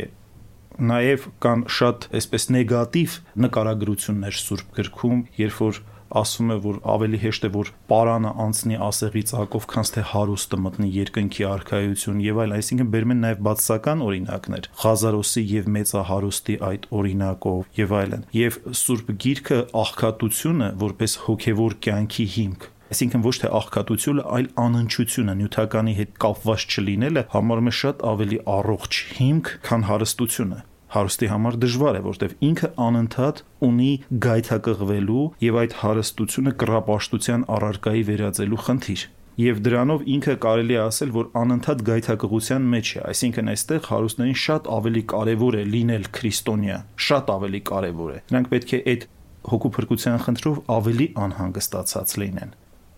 նաև 0.91 1.27
կան 1.45 1.65
շատ 1.71 2.07
այսպես 2.19 2.47
նեգատիվ 2.55 3.19
նկարագրություններ 3.45 4.39
Սուրբ 4.45 4.71
գրքում, 4.79 5.21
երբ 5.39 5.59
որ 5.65 5.83
ասվում 6.15 6.51
է, 6.53 6.57
որ 6.63 6.77
ավելի 6.95 7.19
հեշտ 7.23 7.47
է 7.47 7.49
որ 7.55 7.71
պարանը 7.89 8.31
անցնի 8.45 8.77
ասեղի 8.87 9.23
ցակով, 9.31 9.65
քան 9.71 9.89
թե 9.95 10.03
հարուստը 10.11 10.59
մտնի 10.65 10.89
երկնքի 10.95 11.47
արխայություն 11.49 12.21
եւ 12.25 12.41
այլ, 12.43 12.53
այսինքն 12.59 12.91
բերում 12.93 13.15
են 13.15 13.21
նաև 13.25 13.41
բացասական 13.47 14.05
օրինակներ։ 14.05 14.69
Ղազարոսի 14.83 15.43
եւ 15.55 15.69
մեծահարուստի 15.75 16.55
այդ 16.69 16.87
օրինակով 16.99 17.81
եւ 17.81 17.97
այլն։ 17.99 18.25
Եվ 18.35 18.61
Սուրբ 18.85 19.11
Գիրքը 19.25 19.59
աղքատությունը 19.85 20.71
որպես 20.85 21.19
հոգեվոր 21.25 21.77
կյանքի 21.85 22.29
հիմք 22.35 22.69
Այսինքն 22.95 23.23
ոչ 23.25 23.35
թե 23.41 23.49
աղքատությունը, 23.59 24.23
այլ 24.35 24.45
անընչությունը, 24.61 25.33
նյութականի 25.41 25.93
հետ 25.97 26.11
կապված 26.23 26.65
չլինելը 26.71 27.23
համարում 27.33 27.67
է 27.67 27.73
շատ 27.79 28.05
ավելի 28.15 28.37
առողջ 28.55 28.99
հիմք, 29.17 29.51
քան 29.65 29.85
հարստությունը 29.89 30.59
հարստի 30.95 31.27
համար 31.31 31.57
դժվար 31.59 31.97
է, 31.99 32.01
որտեղ 32.05 32.33
ինքը 32.47 32.69
անընդհատ 32.85 33.41
ունի 33.67 33.89
գայթակղվելու 34.25 35.25
եւ 35.43 35.59
այդ 35.61 35.75
հարստությունը 35.81 36.53
կռապաշտության 36.61 37.45
առարկայի 37.55 38.03
վերածելու 38.09 38.61
խնդիր 38.69 39.05
եւ 39.35 39.57
դրանով 39.65 40.05
ինքը 40.15 40.35
կարելի 40.45 40.75
է 40.75 40.81
ասել, 40.85 41.09
որ 41.15 41.25
անընդհատ 41.41 41.81
գայթակղության 41.89 42.69
մեջ 42.71 42.91
է, 42.95 43.01
այսինքն 43.11 43.51
այստեղ 43.51 43.89
հարուստներին 43.91 44.39
շատ 44.45 44.69
ավելի 44.79 45.03
կարեւոր 45.11 45.57
է 45.59 45.63
լինել 45.75 46.07
քրիստոնյա, 46.15 46.77
շատ 47.09 47.33
ավելի 47.35 47.61
կարեւոր 47.75 48.13
է։ 48.15 48.19
Նրանք 48.31 48.53
պետք 48.55 48.71
է 48.71 48.79
այդ 48.95 49.09
հոգու 49.51 49.73
փրկության 49.75 50.21
խնդրով 50.25 50.61
ավելի 50.79 51.07
անհանգստացած 51.25 52.15
լինեն 52.23 52.55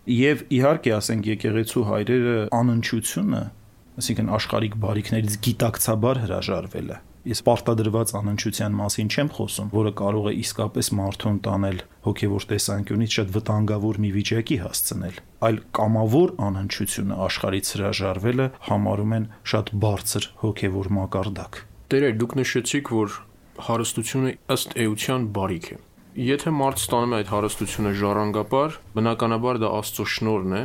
եւ 0.08 0.46
իհարկե 0.58 0.94
ասենք 0.98 1.26
եկեղեցու 1.34 1.84
հայրերը 1.88 2.38
անընչությունը 2.58 3.42
այսինքն 3.98 4.32
աշխարհիկ 4.38 4.78
բարիքներից 4.84 5.36
գիտակցաբար 5.48 6.20
հրաժարվելը 6.24 6.98
ես 7.28 7.42
պարտադրված 7.44 8.12
անընչության 8.18 8.76
մասին 8.78 9.08
չեմ 9.12 9.30
խոսում, 9.36 9.70
որը 9.74 9.90
կարող 9.98 10.28
է 10.30 10.32
իսկապես 10.38 10.88
մարդուն 10.98 11.40
տանել 11.44 11.80
հոգևոր 12.06 12.46
տեսանկյունից 12.52 13.16
շատ 13.18 13.32
վտանգավոր 13.36 13.98
մի 14.04 14.12
վիճակի 14.16 14.58
հասցնել, 14.62 15.18
այլ 15.48 15.58
կամավոր 15.78 16.32
անընչությունը 16.48 17.18
աշխարհից 17.26 17.72
հրաժարվելը 17.74 18.46
համարում 18.68 19.12
են 19.18 19.28
շատ 19.52 19.74
բարձր 19.84 20.30
հոգևոր 20.46 20.90
մակարդակ։ 20.98 21.60
Տերեր, 21.92 22.16
դուք 22.22 22.38
նշեցիք, 22.38 22.94
որ 23.02 23.20
հարստությունը 23.68 24.32
ըստ 24.56 24.80
էության 24.86 25.28
բարիք 25.36 25.68
է։ 25.74 25.78
Եթե 26.18 26.50
մարդ 26.50 26.80
ստանում 26.82 27.12
է 27.14 27.18
այդ 27.20 27.28
հարստությունը 27.30 27.90
ժառանգապար, 27.94 28.76
բնականաբար 28.96 29.58
դա 29.62 29.68
Աստծո 29.76 30.06
շնորհն 30.12 30.54
է, 30.58 30.62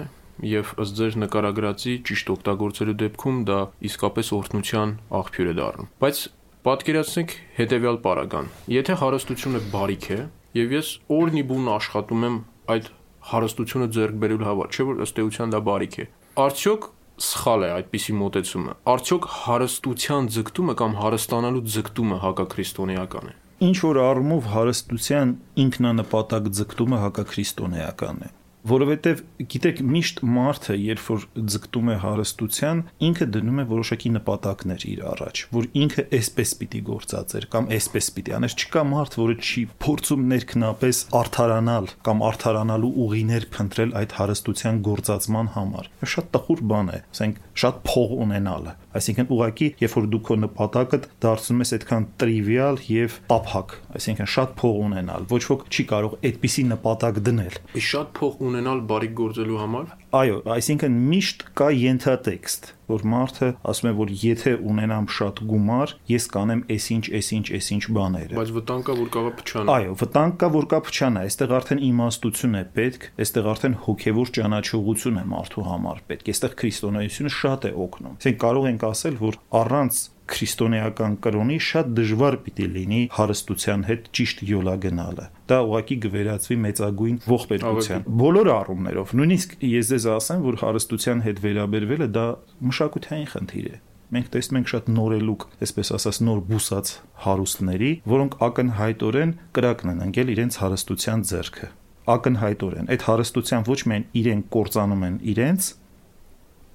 եւ 0.50 0.72
ըստ 0.82 0.96
ձեր 0.98 1.18
նկարագրածի 1.24 1.94
ճիշտ 2.10 2.32
օգտագործելու 2.34 2.96
դեպքում 3.02 3.38
դա 3.50 3.58
իսկապես 3.90 4.32
օրհնության 4.38 4.96
աղբյուր 5.20 5.52
է 5.52 5.54
դառնում։ 5.60 5.92
Բայց 6.02 6.22
պատկերացնեք 6.66 7.36
հետեւյալ 7.60 8.00
պարագան։ 8.08 8.50
Եթե 8.74 8.98
հարստությունը 9.04 9.62
բարիք 9.76 10.10
է, 10.10 10.20
եւ 10.58 10.74
ես 10.74 10.90
օրն 11.22 11.38
ի 11.38 11.46
բուն 11.54 11.70
աշխատում 11.78 12.26
եմ 12.34 12.42
այդ 12.74 12.90
հարստությունը 13.30 13.88
ձեռք 13.94 14.20
բերելու 14.26 14.50
համար, 14.50 14.74
չէ՞ 14.74 14.90
որ 14.90 15.06
ըստ 15.06 15.22
էության 15.22 15.54
դա 15.54 15.62
բարիք 15.70 16.00
է։ 16.02 16.08
Արդյոք 16.50 16.90
սխալ 17.30 17.62
է 17.62 17.72
այդպիսի 17.78 18.18
մոտեցումը։ 18.24 18.76
Արդյոք 18.98 19.32
հարստության 19.38 20.34
ձգտումը 20.34 20.78
կամ 20.82 21.00
հարստանալու 21.04 21.66
ձգտումը 21.78 22.22
հակաքրիստոնեական 22.26 23.30
է 23.30 23.43
ինչ 23.63 23.75
որ 23.88 24.00
առումով 24.03 24.53
հարստության 24.53 25.36
ինքնանպատակ 25.65 26.53
ձգտումը 26.60 27.03
հակաքրիստոնեական 27.08 28.25
է 28.29 28.34
որովհետև 28.63 29.22
գիտեք 29.51 29.79
միշտ 29.84 30.20
մարդը 30.34 30.75
երբ 30.79 31.01
որ 31.03 31.24
ձգտում 31.51 31.89
է 31.91 31.96
հարստության 32.03 32.82
ինքը 33.08 33.25
դնում 33.36 33.60
է 33.60 33.65
որոշակի 33.72 34.12
նպատակներ 34.13 34.86
իր 34.88 35.01
առաջ 35.12 35.41
որ 35.55 35.67
ինքը 35.84 36.05
էսպես 36.20 36.53
պիտի 36.62 36.82
գործածեր 36.89 37.48
կամ 37.55 37.67
էսպես 37.77 38.08
պիտի 38.15 38.36
աներ 38.39 38.55
չկա 38.63 38.84
մարդ 38.93 39.17
որը 39.20 39.36
չի 39.43 39.63
փորձում 39.84 40.24
ներքնապես 40.32 41.01
արթարանալ 41.20 41.89
կամ 42.08 42.24
արթարանալու 42.29 42.93
ուղիներ 43.03 43.48
փնտրել 43.58 43.93
այդ 44.00 44.15
հարստության 44.24 44.82
գործածման 44.88 45.51
համար 45.60 45.91
շատ 46.13 46.32
տխուր 46.38 46.63
բան 46.72 46.93
է 46.93 47.03
ասենք 47.03 47.43
շատ 47.62 47.82
փող 47.88 48.14
ունենալը 48.26 48.76
այսինքն 48.98 49.32
ուղակի 49.34 49.68
երբ 49.84 49.96
որ 49.98 50.08
դու 50.14 50.22
քո 50.28 50.38
նպատակը 50.44 51.00
դարձնում 51.26 51.64
ես 51.64 51.74
այդքան 51.78 52.08
տրիվիալ 52.24 52.80
եւ 52.94 53.18
տափակ 53.30 53.76
այսինքն 54.00 54.32
շատ 54.36 54.56
փող 54.64 54.80
ունենալ 54.88 55.28
ոչ 55.34 55.44
ոք 55.54 55.68
չի 55.70 55.86
կարող 55.94 56.16
այդպիսի 56.30 56.66
նպատակ 56.74 57.20
դնել 57.30 57.60
շատ 57.90 58.16
փող 58.20 58.42
ունենալ 58.50 58.82
բարիք 58.90 59.14
գործելու 59.20 59.62
համար։ 59.64 59.94
Այո, 60.13 60.43
այսինքն 60.53 60.98
միշտ 61.10 61.39
կա 61.58 61.67
ենթատեքստ, 61.74 62.67
որ 62.91 63.05
մարդը 63.10 63.48
ասում 63.72 63.88
է, 63.89 63.93
որ 63.98 64.12
եթե 64.22 64.51
ունենամ 64.62 65.08
շատ 65.10 65.41
գումար, 65.50 65.93
ես 66.12 66.27
կանեմ 66.36 66.62
այսինչ, 66.75 67.01
այսինչ, 67.17 67.46
այսինչ 67.58 67.82
բաները։ 67.98 68.38
Բայց 68.38 68.51
վտանգ 68.60 68.86
կա, 68.86 68.98
որ 69.00 69.10
կարող 69.17 69.34
փչանա։ 69.41 69.74
Այո, 69.74 69.98
վտանգ 70.03 70.38
կա, 70.43 70.51
որ 70.53 70.70
կա 70.70 70.82
փչանա, 70.86 71.25
այստեղ 71.34 71.55
արդեն 71.58 71.84
իմաստություն 71.89 72.60
է 72.62 72.63
պետք, 72.77 73.10
այստեղ 73.25 73.51
արդեն 73.58 73.77
հոգևոր 73.89 74.34
ճանաչողություն 74.38 75.17
է 75.17 75.25
մարդու 75.34 75.67
համար 75.74 76.03
պետք։ 76.13 76.34
Այստեղ 76.34 76.58
քրիստոնեությունը 76.62 77.34
շատ 77.41 77.65
է 77.65 77.74
օգնում։ 77.88 78.17
Այսինքն 78.22 78.43
կարող 78.46 78.70
ենք 78.70 78.86
ասել, 78.93 79.17
որ 79.24 79.41
առանց 79.63 80.03
քրիստոնեական 80.32 81.15
կրոնի 81.24 81.58
շատ 81.68 81.89
դժվար 81.98 82.38
պիտի 82.46 82.68
լինի 82.74 83.00
հարստության 83.18 83.82
հետ 83.89 84.06
ճիշտ 84.18 84.44
յոլա 84.50 84.75
գնալը։ 84.86 85.25
Դա 85.51 85.58
ուղղակի 85.68 85.98
գվերածվի 86.06 86.58
մեծագույն 86.63 87.18
ողբերգության։ 87.34 88.06
Բոլոր 88.24 88.51
առումներով, 88.53 89.15
նույնիսկ 89.20 89.58
ես 89.68 89.92
ձեզ 89.94 90.08
ասեմ, 90.13 90.46
որ 90.48 90.60
հարստության 90.63 91.24
հետ 91.27 91.44
վերաբերվելը 91.44 92.08
դա 92.18 92.27
մշակութային 92.72 93.30
խնդիր 93.34 93.68
է 93.74 93.80
մենք 94.13 94.27
տեսնում 94.30 94.58
ենք 94.60 94.68
շատ 94.70 94.89
նորելուկ, 94.94 95.44
այսպես 95.65 95.89
ասած, 95.98 96.18
նոր 96.27 96.42
բուսած 96.50 96.89
հարուստների, 97.24 97.92
որոնք 98.13 98.36
ակնհայտորեն 98.46 99.32
կրակն 99.58 99.94
են 99.94 100.03
ընկել 100.06 100.32
իրենց 100.34 100.58
հարստության 100.62 101.24
ձեռքը։ 101.34 101.70
Ակնհայտորեն 102.13 102.92
այդ 102.94 103.06
հարստության 103.10 103.65
ոչ 103.74 103.80
միայն 103.89 104.06
իրենք 104.22 104.50
կործանում 104.53 105.06
են 105.10 105.18
իրենց, 105.34 105.70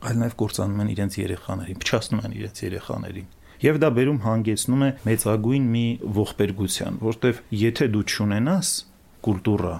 այլ 0.08 0.18
նաև 0.24 0.36
կործանում 0.42 0.82
են 0.82 0.92
իրենց 0.98 1.18
երեխաներին, 1.18 1.78
փչացնում 1.84 2.24
են 2.26 2.36
իրենց 2.38 2.62
երեխաներին 2.68 3.28
եւ 3.64 3.78
դա 3.82 3.88
բերում 3.98 4.20
հանգեցնում 4.24 4.82
է 4.86 4.90
մեծագույն 5.08 5.64
մի 5.72 5.86
ողբերգության, 6.18 6.98
որտեվ 7.08 7.40
եթե 7.62 7.88
դու 7.94 8.04
ճունենաս 8.12 8.68
կուլտուրա 9.26 9.74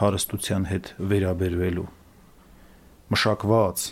հարստության 0.00 0.66
հետ 0.72 0.90
վերաբերվելու 1.12 1.86
մշակված 3.14 3.84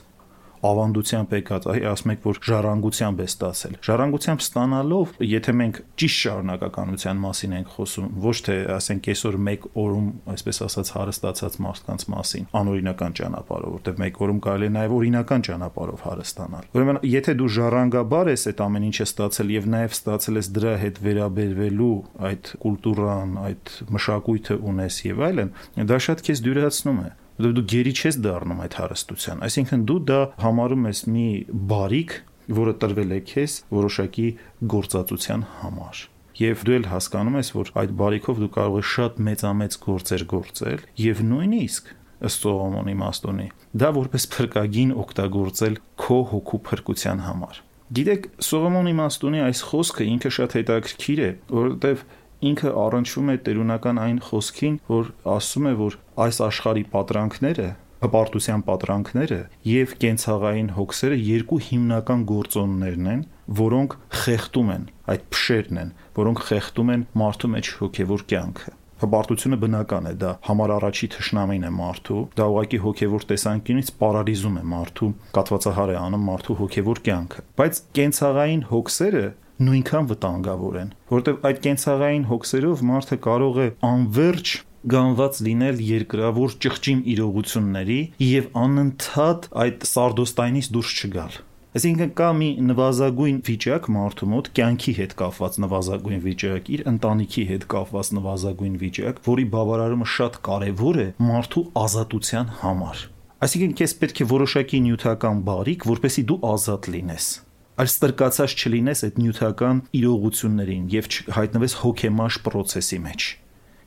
ավանդությամբ 0.64 1.34
եկած, 1.38 1.66
այ 1.74 1.80
ասում 1.90 2.12
եք, 2.14 2.20
որ 2.24 2.40
ժառանգությամբ 2.48 3.20
է 3.20 3.26
ստացել։ 3.28 3.74
Ժառանգությամբ 3.84 4.44
ստանալով, 4.44 5.14
եթե 5.24 5.54
մենք 5.60 5.80
ճիշտ 6.00 6.18
շարունակականության 6.24 7.20
մասին 7.24 7.54
ենք 7.58 7.72
խոսում, 7.74 8.06
ոչ 8.24 8.36
թե 8.48 8.56
ասենք 8.74 9.08
այսօր 9.14 9.38
մեկ 9.48 9.66
օրում, 9.84 10.08
այսպես 10.34 10.60
ասած, 10.64 10.92
հարստացած 10.94 11.58
մարդկանց 11.64 12.06
մասին, 12.14 12.46
անօրինական 12.60 13.16
ճանապարհով, 13.18 13.74
որտեղ 13.74 14.00
մեկ 14.04 14.20
օրում 14.24 14.40
կարելի 14.44 14.64
է 14.64 14.74
նաև 14.74 14.94
օրինական 14.98 15.44
ճանապարհով 15.48 16.04
հարստանալ։ 16.04 16.68
Ուրեմն, 16.74 17.00
եթե 17.14 17.34
դու 17.40 17.50
ժառանգաբար 17.54 18.30
ես 18.34 18.46
այդ 18.54 18.62
ամեն 18.64 18.86
ինչը 18.88 19.06
ստացել 19.10 19.52
եւ 19.54 19.68
նաև 19.74 19.98
ստացել 19.98 20.40
ես 20.40 20.48
դրա 20.54 20.74
հետ 20.84 21.02
վերաբերվելու 21.04 21.96
այդ 22.30 22.54
կուլտուրան, 22.64 23.36
այդ 23.44 23.74
մշակույթը 23.94 24.56
ունես 24.74 25.02
եւ 25.04 25.22
այլն, 25.28 25.52
դա 25.90 26.00
շատ 26.08 26.24
քեզ 26.24 26.44
դյուրացնում 26.44 27.04
է 27.04 27.10
որովհետև 27.34 27.58
դու 27.58 27.66
գերի 27.74 27.92
չես 27.98 28.18
դառնում 28.24 28.64
այդ 28.64 28.78
հարստության 28.80 29.44
այսինքն 29.48 29.84
դու 29.90 30.00
դա 30.10 30.20
համարում 30.44 30.88
ես 30.90 31.04
մի 31.14 31.28
բարիք 31.74 32.16
որը 32.58 32.74
տրվել 32.84 33.14
է 33.14 33.20
քեզ 33.34 33.60
որոշակի 33.74 34.28
գործածության 34.74 35.46
համար 35.64 36.02
Եվ 36.34 36.62
դու 36.66 36.72
էլ 36.74 36.86
հասկանում 36.90 37.36
ես, 37.38 37.48
որ 37.54 37.68
այդ 37.78 37.90
բարիքով 37.94 38.38
դու 38.42 38.48
կարող 38.56 38.80
ես 38.80 38.88
շատ 38.90 39.18
մեծամեծ 39.26 39.76
գործեր 39.84 40.24
գործել 40.32 40.80
եւ 40.98 41.20
նույնիսկ 41.30 41.92
ըստ 42.24 42.46
Սողոմոնի 42.46 42.94
մաստոնի 43.02 43.46
դա 43.84 43.90
որպես 43.98 44.26
փրկագին 44.34 44.92
օգտագործել 45.04 45.78
քո 46.02 46.18
հոգու 46.32 46.60
փրկության 46.68 47.22
համար։ 47.28 47.60
Գիտեք, 47.94 48.28
Սողոմոնի 48.48 48.94
մաստոնի 48.98 49.40
այս 49.44 49.62
խոսքը 49.70 50.04
ինքը 50.10 50.30
շատ 50.34 50.54
հետաքրքիր 50.58 51.20
է, 51.24 51.30
որովհետեւ 51.54 52.04
ինքը 52.50 52.74
առնչվում 52.84 53.32
է 53.34 53.38
տերունական 53.46 54.02
այն 54.04 54.20
խոսքին, 54.28 54.76
որ 54.90 55.10
ասում 55.34 55.70
է, 55.70 55.74
որ 55.84 55.98
այս 56.24 56.40
աշխարհի 56.48 56.84
պատրանքները 56.94 57.70
հպարտության 58.04 58.62
պատրանքները 58.68 59.40
եւ 59.70 59.92
կենցաղային 60.02 60.70
հոգսերը 60.76 61.18
երկու 61.24 61.58
հիմնական 61.68 62.24
գործոններն 62.28 63.10
են, 63.14 63.22
որոնք 63.64 63.96
խեղդում 64.24 64.72
են, 64.74 64.86
այդ 65.14 65.28
փշերն 65.34 65.80
են, 65.84 65.92
որոնք 66.18 66.42
խեղդում 66.48 66.94
են 66.94 67.04
մարդու 67.24 67.52
մեջ 67.54 67.70
հոգեվոր 67.80 68.24
կյանքը։ 68.34 68.74
Հպարտությունը 69.04 69.56
բնական 69.60 70.04
է, 70.08 70.12
դա 70.20 70.28
համար 70.46 70.72
առաջի 70.74 71.06
թշնամին 71.14 71.64
է 71.66 71.70
մարդու, 71.76 72.20
դա 72.38 72.44
ուղղակի 72.52 72.78
հոգեվոր 72.84 73.24
տեսանկյունից 73.30 73.88
պարալիզում 74.00 74.58
է 74.60 74.62
մարդու, 74.74 75.08
կատվածահար 75.34 75.92
է 75.94 75.96
անում 76.04 76.28
մարդու 76.30 76.56
հոգեվոր 76.60 77.00
կյանքը։ 77.08 77.44
Բայց 77.58 77.80
կենցաղային 77.98 78.62
հոգսերը 78.70 79.24
նույնքան 79.62 80.10
վտանգավոր 80.10 80.78
են, 80.82 80.92
որովհետև 81.14 81.48
այդ 81.48 81.58
կենցաղային 81.64 82.28
հոգսերով 82.30 82.84
մարդը 82.90 83.18
կարող 83.28 83.58
է 83.64 83.68
անverջ 83.94 84.54
գանված 84.94 85.40
լինել 85.46 85.78
երկրավոր 85.88 86.54
ճղճիմ 86.64 87.00
իրողությունների 87.14 87.98
եւ 88.24 88.48
անընդհատ 88.64 89.46
այդ 89.64 89.86
սարդոստայնից 89.94 90.68
դուրս 90.74 90.90
չգալ։ 91.04 91.38
Այսինքն 91.74 92.10
կա 92.18 92.26
մի 92.38 92.48
նվազագույն 92.68 93.38
վիճակ 93.48 93.86
մարդու 93.94 94.28
մոտ 94.30 94.50
կյանքի 94.58 94.92
հետ 94.98 95.14
կապված 95.18 95.56
նվազագույն 95.64 96.20
վիճակ, 96.26 96.68
իր 96.74 96.84
ընտանիքի 96.90 97.46
հետ 97.48 97.64
կապված 97.72 98.10
նվազագույն 98.18 98.76
վիճակ, 98.84 99.18
որի 99.26 99.46
բավարարումը 99.54 100.06
շատ 100.14 100.38
կարևոր 100.50 101.00
է 101.02 101.08
մարդու 101.30 101.64
ազատության 101.82 102.54
համար։ 102.60 103.02
Այսինքն 103.48 103.74
քեզ 103.80 103.96
պետք 104.04 104.22
է 104.22 104.28
որոշակի 104.34 104.80
նյութական 104.84 105.42
բարիք, 105.50 105.88
որպեսի 105.90 106.24
դու 106.30 106.38
ազատ 106.54 106.92
լինես 106.94 107.26
այլ 107.74 107.88
ստրկացած 107.90 108.58
չլինես 108.58 109.04
այդ 109.08 109.16
նյութական 109.22 109.80
իրողություններին 110.00 110.84
եւ 110.94 111.08
հայտնվես 111.38 111.74
հոգեմաշ 111.84 112.38
process-ի 112.44 112.98
մեջ 113.06 113.30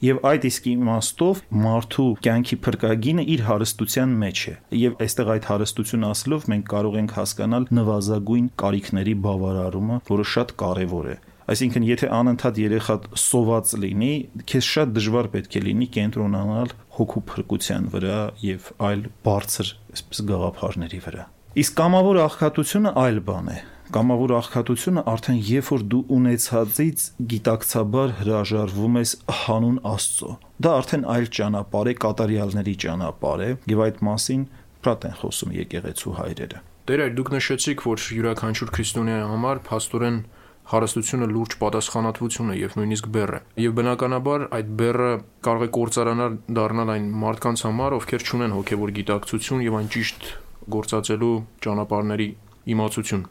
եւ 0.04 0.20
այդ 0.30 0.44
իսկ 0.48 0.68
իմաստով 0.72 1.40
մարդու 1.64 2.10
կյանքի 2.26 2.58
փրկագինը 2.68 3.24
իր 3.34 3.46
հարստության 3.48 4.12
մեջ 4.24 4.42
է 4.52 4.54
եւ 4.82 5.00
այստեղ 5.08 5.32
այդ 5.36 5.48
հարստությունը 5.52 6.12
ասելով 6.14 6.46
մենք 6.54 6.68
կարող 6.74 6.98
ենք 7.02 7.16
հասկանալ 7.18 7.66
նվազագույն 7.78 8.52
կարիքների 8.62 9.16
բավարարումը, 9.26 9.98
որը 10.12 10.28
շատ 10.36 10.54
կարեւոր 10.62 11.10
է 11.16 11.18
Այսինքն, 11.48 11.84
եթե 11.88 12.08
անընդհատ 12.12 12.58
երեխա 12.60 12.96
սոված 13.24 13.70
լինի, 13.80 14.12
քեզ 14.52 14.66
շատ 14.68 14.90
դժվար 14.98 15.30
պետք 15.32 15.54
է 15.56 15.62
լինի 15.64 15.88
կենտրոնանալ 15.96 16.74
հոգու 16.98 17.24
փրկության 17.30 17.88
վրա 17.94 18.18
եւ 18.44 18.68
այլ 18.84 19.06
բարձր, 19.24 19.72
այսպես 19.96 20.22
գաղափարների 20.28 21.00
վրա։ 21.08 21.24
Իսկ 21.64 21.78
կամավոր 21.80 22.20
աղքատությունը 22.26 22.94
այլ 23.08 23.24
բան 23.32 23.48
է 23.56 23.58
կամավոր 23.96 24.32
աղքատությունը 24.38 25.04
արդեն 25.08 25.38
երբ 25.48 25.68
որ 25.72 25.84
դու 25.92 26.00
ունեցածից 26.18 27.04
գիտակցաբար 27.34 28.14
հրաժարվում 28.18 28.98
ես 29.00 29.12
հանուն 29.42 29.78
Աստծո։ 29.92 30.32
Դա 30.68 30.74
արդեն 30.82 31.06
այլ 31.14 31.28
ճանապարհ 31.38 31.92
է, 31.92 31.94
կատարյալների 32.04 32.74
ճանապարհ 32.84 33.44
է, 33.48 33.50
եւ 33.72 33.84
այդ 33.88 34.02
մասին 34.08 34.42
պրատ 34.84 35.08
են 35.08 35.16
խոսում 35.22 35.54
եկեղեցու 35.58 36.16
հայրերը։ 36.18 36.60
Տեր 36.88 37.04
այր 37.04 37.16
դուք 37.18 37.32
նշեցիք, 37.38 37.86
որ 37.88 38.04
յուրաքանչյուր 38.18 38.74
քրիստոնյայի 38.78 39.26
համար 39.28 39.64
փաստորեն 39.68 40.20
հարստությունը 40.68 41.28
լուրջ 41.32 41.54
պատասխանատվություն 41.62 42.52
է 42.52 42.56
եւ 42.60 42.76
նույնիսկ 42.76 43.06
բեռ 43.16 43.34
է։ 43.38 43.40
Եվ 43.64 43.76
բնականաբար 43.78 44.44
այդ 44.58 44.74
բեռը 44.82 45.12
կարող 45.48 45.64
է 45.64 45.70
կործարանալ 45.78 46.36
դառնալ 46.60 46.92
այն 46.96 47.08
մարդկանց 47.24 47.64
համար, 47.68 47.96
ովքեր 48.02 48.28
չունեն 48.28 48.56
հոգեվոր 48.58 48.94
գիտակցություն 49.00 49.64
եւ 49.68 49.80
այն 49.80 49.90
ճիշտ 49.96 50.30
գործածելու 50.76 51.34
ճանապարհների 51.64 52.30
իմացություն։ 52.76 53.24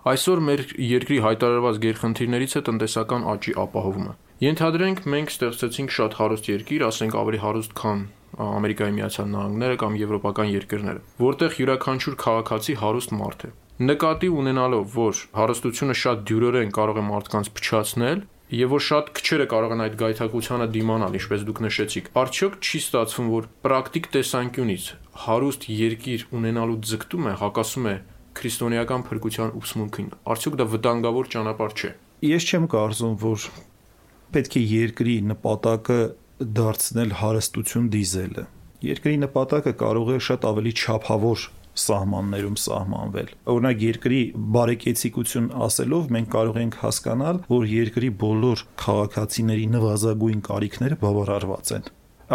Այսօր 0.00 0.40
մեր 0.40 0.60
երկրի 0.80 1.16
հայտարարված 1.20 1.78
գերխնդիրներից 1.80 2.54
է 2.56 2.60
տնտեսական 2.64 3.24
աճի 3.28 3.52
ապահովումը։ 3.60 4.12
Ենթադրենք 4.40 5.00
մենք 5.12 5.32
ստեղծեցինք 5.34 5.92
շատ 5.96 6.14
հարուստ 6.16 6.46
երկիր, 6.48 6.84
ասենք 6.88 7.16
ավելի 7.20 7.40
հարուստ, 7.42 7.74
քան 7.80 8.00
Ամերիկայի 8.40 8.94
Միացյալ 8.96 9.28
Նահանգները 9.34 9.76
կամ 9.82 9.98
եվրոպական 10.00 10.48
երկրները, 10.54 11.02
որտեղ 11.20 11.58
յուրաքանչյուր 11.60 12.16
քաղաքացի 12.24 12.76
հարուստ 12.80 13.12
մարդ 13.20 13.44
է։ 13.44 13.50
Նկատի 13.90 14.30
ունենալով, 14.40 14.86
որ 14.96 15.20
հարստությունը 15.36 15.96
շատ 16.00 16.24
դյուրորեն 16.30 16.72
կարող 16.80 17.00
է 17.00 17.04
մարդկանց 17.10 17.50
փչացնել, 17.60 18.24
եւ 18.56 18.72
որ 18.72 18.82
շատ 18.88 19.12
քչերը 19.20 19.46
կարող 19.50 19.74
են 19.76 19.82
այդ 19.84 19.98
գայթակղությանը 20.00 20.70
դիմանալ, 20.80 21.18
ինչպես 21.20 21.44
դուք 21.50 21.60
նշեցիք։ 21.66 22.08
Արդյոք 22.24 22.56
չի 22.60 22.80
ստացվում, 22.80 23.28
որ 23.36 23.44
պրակտիկ 23.68 24.08
տեսանկյունից 24.16 24.88
հարուստ 25.28 25.68
երկիր 25.70 26.24
ունենալու 26.40 26.80
ձգտումը 26.90 27.36
հակասում 27.44 27.90
է 27.90 27.94
քրիստոնեական 28.40 29.04
փրկության 29.10 29.52
ուսմունքին։ 29.60 30.08
Արդյոք 30.34 30.56
դա 30.60 30.66
վտանգավոր 30.74 31.30
ճանապարհ 31.34 31.76
չէ։ 31.80 31.92
Ես 32.30 32.48
չեմ 32.50 32.66
կարծում, 32.74 33.14
որ 33.20 33.46
պետք 34.34 34.56
է 34.60 34.62
երկրի 34.70 35.16
նպատակը 35.30 36.00
դարձնել 36.60 37.14
հարստություն 37.20 37.88
դիզելը։ 37.94 38.44
Երկրի 38.90 39.16
նպատակը 39.24 39.72
կարող 39.80 40.12
է 40.14 40.18
շատ 40.26 40.44
ավելի 40.50 40.72
չափավոր 40.80 41.46
սահմաններում 41.80 42.56
սահմանվել։ 42.60 43.32
Օրինակ 43.52 43.82
երկրի 43.84 44.20
բարեկեցիկություն 44.56 45.48
ասելով 45.66 46.08
մենք 46.16 46.30
կարող 46.34 46.60
ենք 46.60 46.78
հասկանալ, 46.80 47.40
որ 47.50 47.66
երկրի 47.70 48.10
բոլոր 48.22 48.64
քաղաքացիների 48.84 49.66
նվազագույն 49.74 50.40
կարիքները 50.48 50.98
բավարարված 51.04 51.74
են։ 51.76 51.90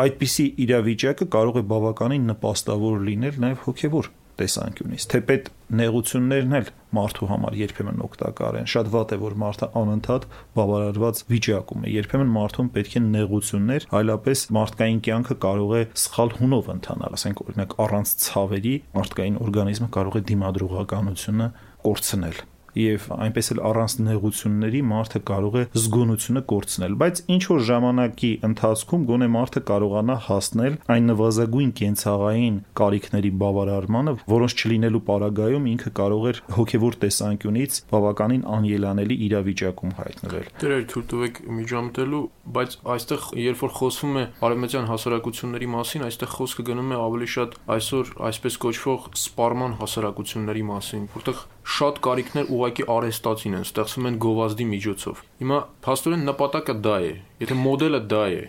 Այդպիսի 0.05 0.45
իրավիճակը 0.65 1.27
կարող 1.35 1.59
է 1.61 1.65
բավականին 1.71 2.29
նպաստավոր 2.31 3.03
լինել 3.09 3.41
նաև 3.45 3.65
հոգևոր 3.65 4.09
տեսանկյունից։ 4.39 5.05
Թեպետ 5.11 5.49
նեղություններն 5.79 6.55
էլ 6.59 6.71
մարդու 6.95 7.29
համար 7.31 7.57
երբեմն 7.59 8.01
օգտակար 8.05 8.57
են։ 8.61 8.69
Շատ 8.75 8.89
վատ 8.95 9.13
է, 9.15 9.19
որ 9.25 9.35
մարդը 9.43 9.69
անընդհատ 9.81 10.27
բավարարված 10.55 11.21
վիճակում 11.31 11.85
է։ 11.85 11.93
Երբեմն 11.95 12.33
մարդուն 12.35 12.71
պետք 12.75 12.95
է 12.95 13.03
նեղություններ, 13.05 13.87
այլապես 13.99 14.43
մարդկային 14.55 15.03
կյանքը 15.09 15.39
կարող 15.45 15.75
է 15.75 15.83
սխալ 16.05 16.35
հունով 16.39 16.73
ընթանալ, 16.75 17.15
ասենք 17.19 17.45
օրինակ 17.45 17.77
առանց 17.85 18.17
ցավերի 18.25 18.75
մարդկային 18.95 19.39
օրգանիզմը 19.45 19.89
կարող 19.99 20.19
է 20.19 20.25
դիմադրողականությունը 20.31 21.49
կորցնել 21.85 22.43
եւ 22.79 23.07
այնպես 23.15 23.49
էլ 23.55 23.61
առանց 23.69 23.93
նեղությունների 24.05 24.81
մարդը 24.89 25.21
կարող 25.29 25.55
է 25.55 25.63
զգոնությունը 25.79 26.41
կորցնել 26.51 26.95
բայց 27.01 27.21
ինչ 27.35 27.43
որ 27.51 27.61
ժամանակի 27.69 28.31
ընթացքում 28.49 29.05
գոնե 29.09 29.29
մարդը 29.35 29.61
կարողանա 29.69 30.15
հասնել 30.25 30.77
այն 30.95 31.09
նվազագույն 31.11 31.71
կենցաղային 31.79 32.57
կարիքների 32.79 33.31
բավարարմանը 33.45 34.15
որոնց 34.35 34.55
չլինելու 34.59 35.03
պարագայում 35.09 35.69
ինքը 35.75 35.91
կարող 35.99 36.27
էր 36.31 36.41
հոգեվոր 36.55 36.99
տեսանկյունից 37.05 37.79
բավականին 37.95 38.43
անելանելի 38.55 39.17
իրավիճակում 39.25 39.95
հայտնվել 39.99 40.49
Դեր 40.65 40.85
թույլ 40.91 41.07
տվեք 41.15 41.41
միջամտելու 41.59 42.23
բայց 42.55 42.77
այստեղ 42.95 43.25
երբ 43.45 43.63
որ 43.65 43.73
խոսվում 43.79 44.15
է 44.15 44.25
արևմտյան 44.45 44.89
հասարակությունների 44.91 45.69
մասին 45.75 46.05
այստեղ 46.05 46.31
խոսքը 46.35 46.65
գնում 46.69 46.93
է 46.95 46.99
ավելի 47.05 47.29
շատ 47.35 47.57
այսօր 47.75 48.13
այսպես 48.29 48.59
կոչվող 48.65 49.09
սպարման 49.15 49.77
հասարակությունների 49.81 50.63
մասին 50.71 51.09
որտեղ 51.15 51.43
շատ 51.65 51.97
կարիքներ 52.05 52.51
ուղակի 52.55 52.85
արեստացին 52.95 53.55
են, 53.57 53.63
ստեղծվում 53.65 54.09
են 54.09 54.19
գովազդի 54.25 54.65
միջոցով։ 54.71 55.23
Հիմա 55.41 55.57
փաստորեն 55.85 56.27
նպատակը 56.29 56.75
դա 56.85 56.97
է, 57.05 57.13
եթե 57.41 57.57
մոդելը 57.61 58.01
դա 58.11 58.21
է։ 58.35 58.43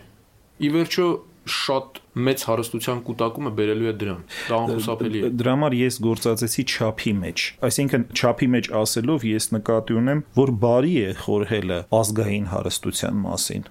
Ի 0.56 0.70
վերջո 0.76 1.06
շատ 1.46 2.00
մեծ 2.26 2.44
հարստության 2.48 3.00
կൂട്ടակումը 3.06 3.50
բերելու 3.56 3.88
է 3.88 3.94
դրան։ 4.00 4.22
Դա 4.50 4.58
անխուսափելի 4.66 5.20
է։ 5.22 5.30
Դրա 5.40 5.52
համար 5.56 5.76
ես 5.78 5.98
գործածեցի 6.06 6.64
չափի 6.66 7.12
մեջ։ 7.22 7.44
Այսինքն 7.68 8.06
չափի 8.18 8.48
մեջ 8.56 8.70
ասելով 8.82 9.26
ես 9.30 9.48
նկատի 9.54 9.98
ունեմ, 10.00 10.22
որ 10.36 10.52
բարի 10.66 10.94
է 11.06 11.12
խորհելը 11.22 11.78
ազգային 12.00 12.48
հարստության 12.50 13.20
մասին։ 13.26 13.68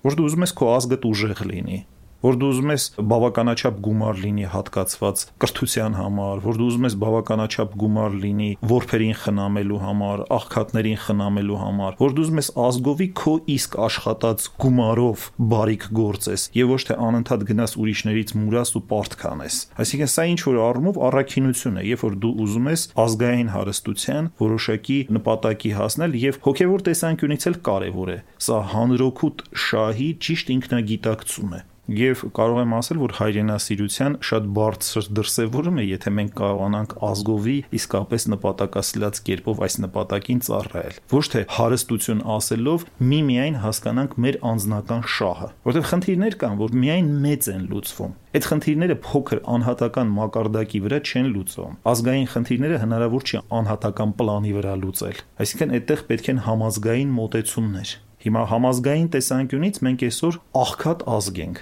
Որ 0.00 0.16
դու 0.16 0.26
ուզում 0.30 0.46
ես 0.46 0.54
քո 0.56 0.68
ազգը 0.80 0.98
ուժեղ 1.10 1.40
լինի, 1.50 1.78
որ 2.20 2.36
դու 2.40 2.48
ուզում 2.52 2.72
ես 2.74 2.84
բավականաչափ 3.10 3.76
գումար 3.84 4.18
լինի 4.20 4.46
հատկացված 4.52 5.22
կրթության 5.40 5.94
համար, 5.96 6.42
որ 6.44 6.58
դու 6.60 6.66
ուզում 6.70 6.86
ես 6.88 6.96
բավականաչափ 7.00 7.76
գումար 7.80 8.16
լինի 8.24 8.48
որբերին 8.70 9.14
խնամելու 9.20 9.80
համար, 9.84 10.22
աղքատներին 10.36 10.98
խնամելու 11.04 11.60
համար, 11.60 11.96
որ 12.00 12.14
դու 12.16 12.24
ուզում 12.26 12.40
ես 12.40 12.50
ազգովի 12.66 13.08
քո 13.20 13.34
իսկ 13.56 13.78
աշխատած 13.86 14.48
գումարով 14.60 15.24
բարիք 15.54 15.86
գործես 16.00 16.44
եւ 16.60 16.74
ոչ 16.74 16.80
թե 16.90 16.98
անընդհատ 17.08 17.46
գնաս 17.50 17.76
ուրիշներից 17.80 18.34
մուրաս 18.40 18.74
ու 18.76 18.84
պարտք 18.90 19.24
անես։ 19.30 19.58
Այսինքն 19.80 20.12
սա 20.12 20.26
ինչ 20.30 20.40
որ 20.50 20.60
առումով 20.66 21.00
առաքինություն 21.08 21.80
է, 21.80 21.86
երբ 21.90 22.04
որ 22.04 22.18
դու 22.20 22.34
ուզում 22.44 22.70
ես 22.70 22.84
ազգային 23.04 23.50
հարստության 23.54 24.30
որոշակի 24.40 24.98
նպատակի 25.16 25.74
հասնել 25.80 26.20
եւ 26.20 26.40
հոգեվոր 26.50 26.86
տեսանկյունից 26.90 27.48
էլ 27.50 27.58
կարեւոր 27.70 28.14
է։ 28.14 28.20
Սա 28.50 28.60
հանրօգուտ 28.74 29.44
շահի 29.70 30.08
ճիշտ 30.26 30.54
ինքնագիտակցում 30.58 31.58
է 31.60 31.64
Եվ 31.90 32.20
կարող 32.38 32.58
եմ 32.60 32.72
ասել, 32.76 32.98
որ 33.02 33.12
հայրենասիրության 33.18 34.16
շատ 34.22 34.44
բարձր 34.54 35.06
դրսևորում 35.18 35.78
է, 35.82 35.84
եթե 35.90 36.10
մենք 36.14 36.34
կարողանանք 36.38 36.92
ազգովի 37.08 37.54
իսկապես 37.80 38.26
նպատակասլաց 38.30 39.18
կերպով 39.26 39.62
այս 39.66 39.76
նպատակին 39.84 40.42
ծառայել։ 40.46 41.00
Ոչ 41.10 41.24
թե 41.34 41.42
հարստություն 41.56 42.22
ասելով 42.36 42.84
միմիայն 43.10 43.56
հասկանանք 43.64 44.14
մեր 44.22 44.38
անձնական 44.50 45.02
շահը, 45.18 45.48
որովհետև 45.66 45.90
խնդիրներ 45.90 46.36
կան, 46.44 46.54
որ 46.60 46.76
միայն 46.78 47.08
մեծ 47.26 47.50
են 47.50 47.64
լուծվում։ 47.74 48.14
Այդ 48.30 48.46
խնդիրները 48.46 48.96
փոքր 49.10 49.40
անհատական 49.50 50.12
մակարդակի 50.20 50.80
վրա 50.86 51.00
չեն 51.10 51.32
լուծվում։ 51.34 51.74
Ազգային 51.90 52.30
խնդիրները 52.30 52.78
հնարավոր 52.84 53.26
չի 53.26 53.42
անհատական 53.58 54.14
պլանի 54.20 54.54
վրա 54.60 54.76
լուծել։ 54.84 55.24
Այսինքն 55.42 55.74
այդտեղ 55.80 56.06
պետք 56.10 56.30
են 56.30 56.40
համազգային 56.46 57.10
մոտեցումներ։ 57.18 57.96
Հիմա 58.20 58.40
համազգային 58.52 59.10
տեսանկյունից 59.16 59.82
մենք 59.86 60.02
այսօր 60.10 60.40
աղքատ 60.60 61.04
ազգ 61.16 61.38
ենք 61.40 61.60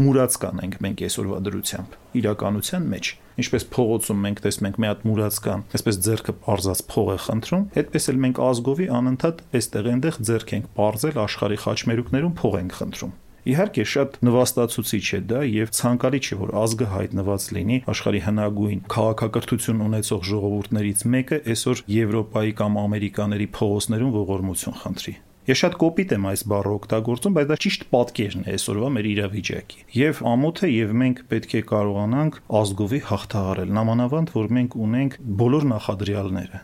մուրաց 0.00 0.36
կանենք 0.42 0.76
մենք 0.86 1.02
այսօրվա 1.06 1.38
դրությամբ 1.46 1.96
իրականության 2.22 2.86
մեջ 2.92 3.10
ինչպես 3.42 3.66
փողոցում 3.72 4.22
մենք 4.26 4.40
տեսնում 4.46 4.68
ենք 4.68 4.78
մի 4.82 4.88
հատ 4.92 5.02
մուրաց 5.08 5.40
կան 5.46 5.64
այսպես 5.78 5.98
ձերքը 6.06 6.34
parzaц 6.46 6.84
փող 6.92 7.10
է 7.12 7.18
խնդրում 7.26 7.66
այդպես 7.82 8.08
էլ 8.12 8.22
մենք 8.26 8.40
ազգովի 8.52 8.86
անընդհատ 8.98 9.42
այստեղ 9.60 9.90
այնտեղ 9.92 10.22
ձերք 10.32 10.54
ենք 10.56 10.70
parzel 10.78 11.20
աշխարհի 11.26 11.60
խաչմերուկներում 11.66 12.38
փող 12.42 12.56
ենք 12.62 12.78
խնդրում 12.80 13.18
Իհարկե 13.42 13.84
շատ 13.90 14.16
նվաստացուցիչ 14.22 15.06
է 15.16 15.18
դա 15.32 15.38
եւ 15.50 15.70
ցանկալի 15.74 16.20
չէ 16.22 16.36
որ 16.42 16.52
ազգը 16.60 16.86
հայտնված 16.92 17.46
լինի 17.56 17.78
աշխարհի 17.90 18.20
հնագույն 18.28 18.84
քաղաքակրթություն 18.94 19.82
ունեցող 19.88 20.22
ժողովուրդներից 20.30 21.04
մեկը 21.16 21.40
այսօր 21.56 21.84
Եվրոպայի 21.96 22.56
կամ 22.62 22.80
Ամերիկաների 22.86 23.50
փողոցներում 23.58 24.16
ողորմություն 24.22 24.80
խնդրի։ 24.86 25.18
Ես 25.42 25.58
շատ 25.58 25.74
կոպիտ 25.74 26.12
եմ 26.14 26.26
այս 26.30 26.42
բառը 26.52 26.72
օգտագործում, 26.76 27.32
բայց 27.34 27.46
դա 27.50 27.54
ճիշտ 27.62 27.84
պատկերն 27.90 28.44
է 28.46 28.52
այսօրվա 28.52 28.90
մեր 28.94 29.06
իրավիճակի։ 29.12 29.80
Եվ 29.98 30.20
ամոթ 30.32 30.62
է 30.62 30.70
եւ 30.70 30.92
մենք 31.02 31.22
պետք 31.32 31.56
է 31.58 31.62
կարողանանք 31.72 32.38
ազգովի 32.62 33.00
հաղթահարել։ 33.08 33.74
Նամանավանդ, 33.78 34.30
որ 34.38 34.54
մենք 34.58 34.76
ունենք 34.86 35.18
բոլոր 35.42 35.66
նախադրյալները։ 35.72 36.62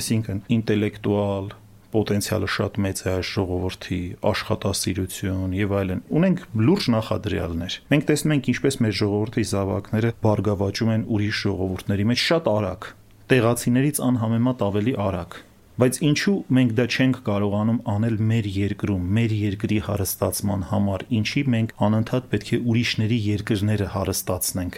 Այսինքն 0.00 0.44
ինտելեկտուալ, 0.60 1.50
պոտենցիալը 1.96 2.48
շատ 2.60 2.80
մեծ 2.84 3.00
է 3.00 3.10
այս 3.16 3.30
ժողովրդի, 3.40 4.00
աշխատասիրություն 4.30 5.56
եւ 5.56 5.76
այլն։ 5.80 6.02
Ունենք 6.20 6.42
լուրջ 6.60 6.84
նախադրյալներ։ 7.00 7.76
Մենք 7.90 8.08
տեսնում 8.10 8.34
ենք 8.36 8.50
ինչպես 8.52 8.80
մեր 8.84 8.96
ժողովրդի 9.00 9.44
զավակները 9.50 10.12
բարգավաճում 10.28 10.92
են 10.94 11.06
ուրիշ 11.16 11.44
ժողովուրդների 11.48 12.10
մեջ 12.12 12.26
շատ 12.30 12.50
արագ, 12.60 12.90
տեղացիներից 13.32 14.02
անհամեմատ 14.10 14.68
ավելի 14.70 14.94
արագ 15.08 15.40
Բայց 15.80 15.96
ինչու 16.04 16.32
մենք 16.52 16.72
դա 16.76 16.84
չենք 16.92 17.18
կարողանում 17.24 17.76
անել 17.88 18.16
մեր 18.30 18.46
երկրում, 18.52 19.04
մեր 19.16 19.32
երկրի 19.38 19.78
հարստացման 19.86 20.64
համար, 20.68 21.04
ինչի 21.20 21.44
մենք 21.54 21.72
անընդհատ 21.86 22.26
պետք 22.34 22.50
է 22.52 22.58
ուրիշների 22.72 23.18
երկրները 23.30 23.86
հարստացնենք 23.94 24.76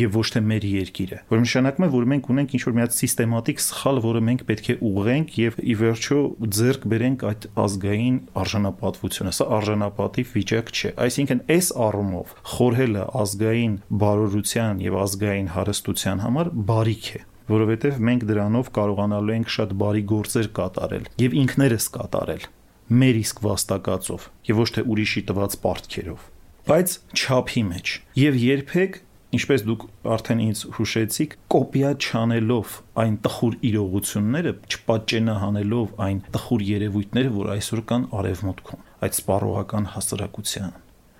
եւ 0.00 0.16
ոչ 0.18 0.24
թե 0.34 0.42
մեր 0.48 0.66
երկիրը։ 0.70 1.20
Որ 1.30 1.40
նշանակում 1.44 1.86
է, 1.86 1.88
որ 1.94 2.08
մենք 2.10 2.26
ունենք 2.34 2.52
ինչ-որ 2.58 2.74
մի 2.76 2.82
հատ 2.84 2.96
սիստեմատիկ 2.96 3.62
սխալ, 3.64 4.02
որը 4.04 4.20
մենք 4.26 4.44
պետք 4.50 4.68
է 4.70 4.76
ուղղենք 4.90 5.38
եւ 5.40 5.56
ի 5.62 5.76
վերջո 5.80 6.18
ձեռք 6.58 6.84
բերենք 6.92 7.24
այդ 7.30 7.48
ազգային 7.64 8.18
արժանապատվությունը։ 8.42 9.34
Սա 9.38 9.48
արժանապատիվ 9.60 10.36
վիճակ 10.36 10.70
չէ։ 10.74 10.92
Այսինքն 11.06 11.42
այս 11.56 11.72
առումով 11.88 12.36
խորհելը 12.58 13.08
ազգային 13.24 13.74
բարօրության 14.04 14.84
եւ 14.90 15.00
ազգային 15.06 15.52
հարստության 15.56 16.24
համար 16.26 16.54
բարիք 16.70 17.12
է 17.16 17.24
որովհետև 17.50 18.00
մենք 18.08 18.26
դրանով 18.30 18.70
կարողանալու 18.78 19.36
ենք 19.36 19.52
շատ 19.56 19.76
բարի 19.82 20.02
գործեր 20.14 20.48
կատարել 20.60 21.06
եւ 21.24 21.36
ինքներս 21.42 21.86
կատարել 21.96 22.48
մեր 22.90 23.20
իսկ 23.20 23.44
վաստակածով 23.46 24.26
եւ 24.50 24.60
ոչ 24.60 24.68
թե 24.76 24.84
ուրիշի 24.94 25.22
տված 25.30 25.56
պարտքերով 25.64 26.26
բայց 26.70 26.96
չափի 27.20 27.62
մեջ 27.70 27.94
եւ 28.20 28.40
երբեք 28.44 29.00
ինչպես 29.30 29.64
դուք 29.68 29.84
արդեն 30.10 30.40
ինձ 30.42 30.62
հուշեցիք 30.76 31.34
կոպիա 31.54 31.90
չանելով 32.02 32.72
այն 33.02 33.16
տխուր 33.26 33.56
իրողությունները 33.70 34.52
չպատճենահանելով 34.74 35.92
այն 36.06 36.22
տխուր 36.34 36.64
երևույթները 36.70 37.34
որ 37.36 37.52
այսօր 37.54 37.82
կան 37.92 38.06
արևմուտքում 38.20 38.86
այդ 39.06 39.18
սպառողական 39.20 39.86
հասարակության 39.94 40.74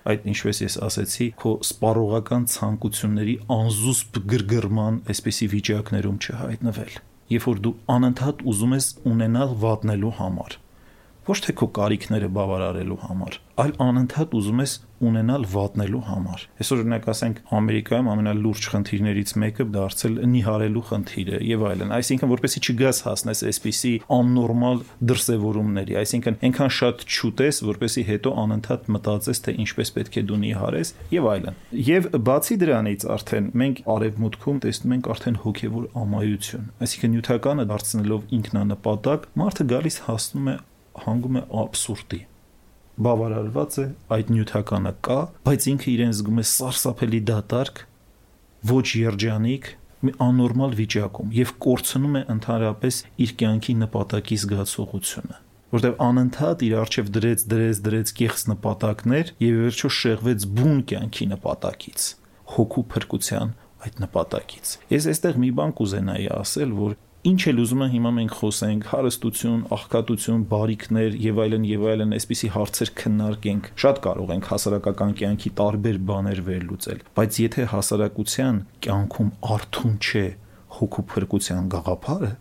այդ 0.09 0.23
ինչպես 0.31 0.61
ես 0.63 0.75
ասացի, 0.87 1.27
քո 1.41 1.51
սպառողական 1.65 2.45
ցանկությունների 2.51 3.35
անզուսպ 3.55 4.19
գրգռման 4.31 4.99
այսպիսի 5.13 5.47
վիճակներում 5.53 6.17
չհայտնվել։ 6.25 6.95
Երբ 7.31 7.45
որ 7.47 7.61
դու 7.65 7.73
անընդհատ 7.95 8.41
ուզում 8.51 8.73
ես 8.75 8.87
ունենալ 9.11 9.53
վատնելու 9.61 10.13
համար, 10.21 10.55
ոչ 11.31 11.37
թե 11.45 11.55
քո 11.61 11.67
կարիքները 11.77 12.29
բավարարելու 12.37 12.99
համար, 13.05 13.37
այլ 13.61 13.75
անընդհատ 13.85 14.33
ուզում 14.41 14.63
ես 14.65 14.73
ունենալ 15.07 15.45
վատնելու 15.51 16.01
համար։ 16.07 16.43
Այսօր 16.61 16.81
օրինակ 16.81 17.07
ասենք 17.11 17.39
Ամերիկայում 17.57 18.09
ամենալուրջ 18.11 18.67
խնդիրներից 18.71 19.33
մեկը 19.41 19.65
դարձել 19.75 20.15
նիհարելու 20.31 20.83
խնդիրը 20.91 21.39
եւ 21.51 21.65
այլն։ 21.71 21.93
Այսինքն 21.97 22.31
որպեսի 22.31 22.61
չգաս 22.61 23.01
հասնես 23.07 23.43
այսպիսի 23.51 23.93
աննորմալ 24.17 24.81
դրսևորումների, 25.11 25.97
այսինքն 26.01 26.39
այնքան 26.51 26.73
շատ 26.77 27.05
չուտես, 27.11 27.61
որպեսի 27.71 28.03
հետո 28.11 28.33
անընդհատ 28.41 28.89
մտածես 28.95 29.43
թե 29.45 29.55
ինչպես 29.65 29.93
պետք 29.97 30.17
է 30.21 30.25
դու 30.31 30.39
նիհարես 30.41 30.93
եւ 31.11 31.29
այլն։ 31.31 31.61
Եվ 31.91 32.09
բացի 32.31 32.57
դրանից 32.61 33.05
արդեն 33.17 33.51
մենք 33.61 33.83
արևմուտքում 33.95 34.61
տեսնում 34.65 34.95
ենք 34.97 35.11
արդեն 35.15 35.39
հոգեվոր 35.45 35.87
ամայություն։ 36.01 36.67
Այսինքն 36.85 37.15
նյութականը 37.17 37.67
դարձնելով 37.71 38.35
ինքնանպատակ, 38.41 39.29
մարդը 39.41 39.69
գալիս 39.75 40.01
հասնում 40.07 40.51
է 40.51 40.59
հանգում 41.05 41.39
է 41.41 41.47
абսուրդի 41.61 42.25
բավարարված 43.05 43.77
է 43.81 43.85
այդ 44.15 44.31
նյութականը 44.35 44.93
կա 45.07 45.19
բայց 45.47 45.67
ինքը 45.71 45.87
իրեն 45.91 46.15
զգում 46.17 46.41
է 46.41 46.45
սարսափելի 46.51 47.21
դատարկ 47.31 47.85
ոչ 48.71 48.87
երջանիկ 49.01 49.69
մի 50.01 50.13
աննորմալ 50.25 50.75
վիճակում 50.81 51.33
եւ 51.37 51.53
կորցնում 51.65 52.17
է 52.19 52.21
ընդհանրապես 52.35 52.99
իր 53.25 53.33
կյանքի 53.41 53.75
նպատակի 53.81 54.37
զգացողությունը 54.41 55.39
որտեղ 55.71 55.93
անընդհատ 56.03 56.63
իր 56.67 56.73
արժև 56.81 57.11
դրեց 57.15 57.43
դրեց 57.51 57.81
դրեց 57.85 58.13
կեղծ 58.21 58.41
նպատակներ 58.51 59.29
եւ 59.45 59.59
վերջո 59.61 59.91
շեղվեց 59.97 60.47
բուն 60.57 60.81
կյանքի 60.91 61.27
նպատակից 61.31 62.07
հոգու 62.55 62.83
փրկության 62.91 63.53
այդ 63.85 64.01
նպատակից 64.03 64.73
ես 64.91 65.07
այստեղ 65.11 65.39
մի 65.45 65.51
բան 65.61 65.71
կուզենայի 65.79 66.27
ասել 66.41 66.73
որ 66.81 66.97
Ինչ 67.21 67.41
էլ 67.51 67.59
ուզում 67.61 67.81
եմ 67.85 67.89
հիմա 67.93 68.11
մենք 68.15 68.31
խոսենք 68.33 68.85
հարստություն, 68.89 69.57
աղքատություն, 69.75 70.45
բարիքներ 70.49 71.17
եւ 71.21 71.41
այլն 71.43 71.67
եւ 71.69 71.83
այլն, 71.91 72.15
այսպիսի 72.17 72.47
հարցեր 72.55 72.91
քննարկենք։ 72.97 73.67
Շատ 73.83 73.99
կարող 74.05 74.33
ենք 74.33 74.49
հասարակական 74.49 75.13
կյանքի 75.19 75.51
տարբեր 75.59 75.99
բաներ 76.09 76.41
վերլուծել, 76.49 77.03
բայց 77.21 77.37
եթե 77.43 77.67
հասարակության 77.75 78.57
կյանքում 78.87 79.29
արթուն 79.53 79.93
չէ 80.01 80.25
հոգու 80.81 81.05
փրկության 81.13 81.69
գաղափարը, 81.77 82.31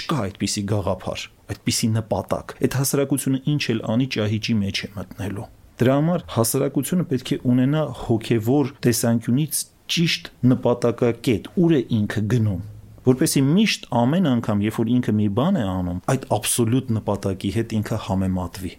չկա 0.00 0.18
այդպիսի 0.24 0.64
գաղափար, 0.72 1.28
այդպիսի 1.52 1.92
նպատակ։ 2.00 2.56
Այդ 2.64 2.80
հասարակությունը 2.80 3.44
ինչ 3.52 3.62
էլ 3.76 3.86
անի 3.92 4.10
ճահիճի 4.16 4.58
մեջ 4.64 4.84
է 4.88 4.92
մտնելու։ 4.96 5.48
Դրա 5.80 6.00
համար 6.00 6.28
հասարակությունը 6.40 7.08
պետք 7.12 7.30
է 7.36 7.42
ունենա 7.50 7.86
հոգևոր 8.08 8.74
տեսանկյունից 8.88 9.64
ճիշտ 9.90 10.34
նպատակակետ, 10.48 11.56
ուր 11.60 11.72
է 11.76 11.80
ինքը 12.00 12.28
գնում 12.30 12.68
որպեսի 13.10 13.42
միշտ 13.50 13.90
ամեն 14.00 14.30
անգամ, 14.30 14.62
երբ 14.70 14.78
որ 14.80 14.94
ինքը 14.96 15.16
մի 15.20 15.26
բան 15.40 15.58
է 15.60 15.64
անում, 15.70 15.98
այդ 16.14 16.30
absolute 16.36 16.94
նպատակի 17.00 17.50
հետ 17.56 17.74
ինքը 17.80 17.98
համեմատվի։ 18.06 18.72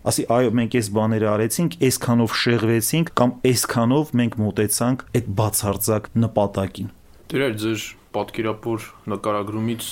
Ասի, 0.00 0.22
այո, 0.32 0.52
մենք 0.56 0.74
այս 0.80 0.86
բաները 0.96 1.26
արեցինք, 1.28 1.74
այսքանով 1.86 2.36
շեղվեցինք 2.40 3.10
կամ 3.20 3.32
այսքանով 3.50 4.12
մենք 4.20 4.36
մտեցանք 4.40 5.02
այդ 5.20 5.26
բացարձակ 5.40 6.06
նպատակին։ 6.24 6.88
Դեր 7.30 7.44
ձեր 7.60 7.84
պատկերապոր 8.16 8.86
նկարագրումից 9.12 9.90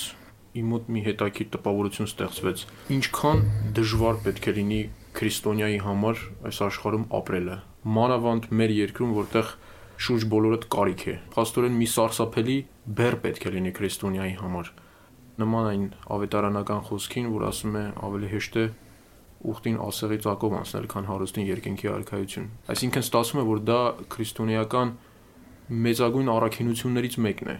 իմ 0.59 0.71
մոտ 0.73 0.89
մի 0.89 1.03
հետաքրքիր 1.05 1.49
տպավորություն 1.53 2.09
ստեղծվեց։ 2.09 2.63
Ինչքան 2.97 3.43
դժվար 3.77 4.17
պետք 4.25 4.49
է 4.49 4.53
լինի 4.57 4.81
քրիստոնյայի 5.19 5.77
համար 5.85 6.23
այս 6.49 6.61
աշխարհում 6.69 7.05
ապրելը։ 7.19 7.57
Մանավանդ 7.99 8.49
մեր 8.59 8.73
երկրում, 8.79 9.13
որտեղ 9.19 9.53
շուրջ 9.99 10.25
բոլորդ 10.31 10.67
կարիք 10.71 11.01
է։ 11.11 11.15
Փաստորեն 11.33 11.73
մի 11.79 11.87
սարսափելի 11.91 12.57
բեր 12.99 13.15
պետք 13.25 13.47
է 13.49 13.51
լինի 13.55 13.71
քրիստոնյայի 13.79 14.35
համար։ 14.39 14.69
Նման 15.39 15.67
այն 15.69 15.83
ավետարանական 16.15 16.85
խոսքին, 16.87 17.27
որ 17.33 17.45
ասում 17.49 17.75
է 17.79 17.83
ավելի 18.07 18.29
հեշտ 18.31 18.59
է 18.59 18.65
ուխտին 19.49 19.77
ասեղի 19.83 20.19
ծակով 20.23 20.55
անցնել, 20.59 20.87
քան 20.93 21.09
հարուստին 21.09 21.49
երկինքի 21.49 21.91
արքայություն։ 21.95 22.47
Այսինքն 22.75 23.05
ստացվում 23.07 23.39
է, 23.39 23.45
որ 23.49 23.61
դա 23.69 23.79
քրիստոնեական 24.15 24.95
մեծագույն 25.89 26.33
առաքինություններից 26.39 27.19
մեկն 27.27 27.53
է 27.53 27.57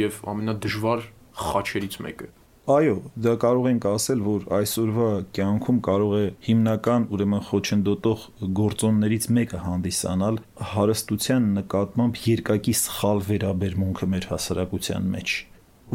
եւ 0.00 0.20
ամենադժվար 0.32 1.06
խաչերից 1.46 2.00
մեկը։ 2.08 2.28
Այո, 2.66 2.94
դա 3.22 3.32
կարող 3.38 3.66
ենք 3.70 3.84
ասել, 3.86 4.22
որ 4.26 4.46
այսօրվա 4.56 5.08
կյանքում 5.36 5.76
կարող 5.86 6.14
է 6.18 6.22
հիմնական, 6.46 7.04
ուրեմն 7.14 7.42
խոչընդոտող 7.46 8.24
գործոններից 8.58 9.28
մեկը 9.36 9.60
հանդիսանալ 9.62 10.40
հարստության 10.72 11.46
նկատմամբ 11.60 12.18
երկակի 12.26 12.74
սխալ 12.80 13.22
վերաբերմունքը 13.28 14.08
մեր 14.16 14.26
հասարակության 14.32 15.06
մեջ։ 15.12 15.34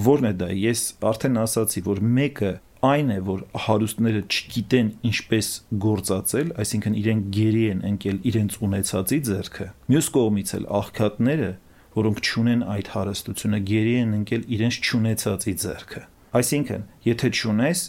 Որն 0.07 0.29
է 0.29 0.34
դա։ 0.39 0.47
Ես 0.62 0.86
արդեն 1.12 1.41
ասացի, 1.41 1.84
որ 1.91 2.01
մեկը 2.21 2.53
այն 2.88 3.12
է, 3.12 3.19
որ 3.27 3.43
հարուստները 3.67 4.23
չգիտեն 4.31 4.93
ինչպես 5.12 5.51
գործածել, 5.84 6.55
այսինքն 6.63 6.97
իրենք 7.01 7.27
գերի 7.36 7.65
են 7.73 7.84
ընկել 7.91 8.23
իրենց 8.31 8.57
ունեցածի 8.71 9.19
ձեռքը։ 9.27 9.67
Մյուս 9.91 10.10
կողմից 10.15 10.55
էլ 10.55 10.71
աղքատները, 10.79 11.51
որոնք 11.99 12.23
ճունեն 12.31 12.65
այդ 12.79 12.95
հարստությունը, 12.95 13.62
գերի 13.75 13.99
են 14.05 14.17
ընկել 14.21 14.49
իրենց 14.55 14.81
ճունեցածի 14.88 15.57
ձեռքը։ 15.67 16.07
Այսինքն, 16.32 16.84
եթե 17.04 17.30
ճունես, 17.36 17.80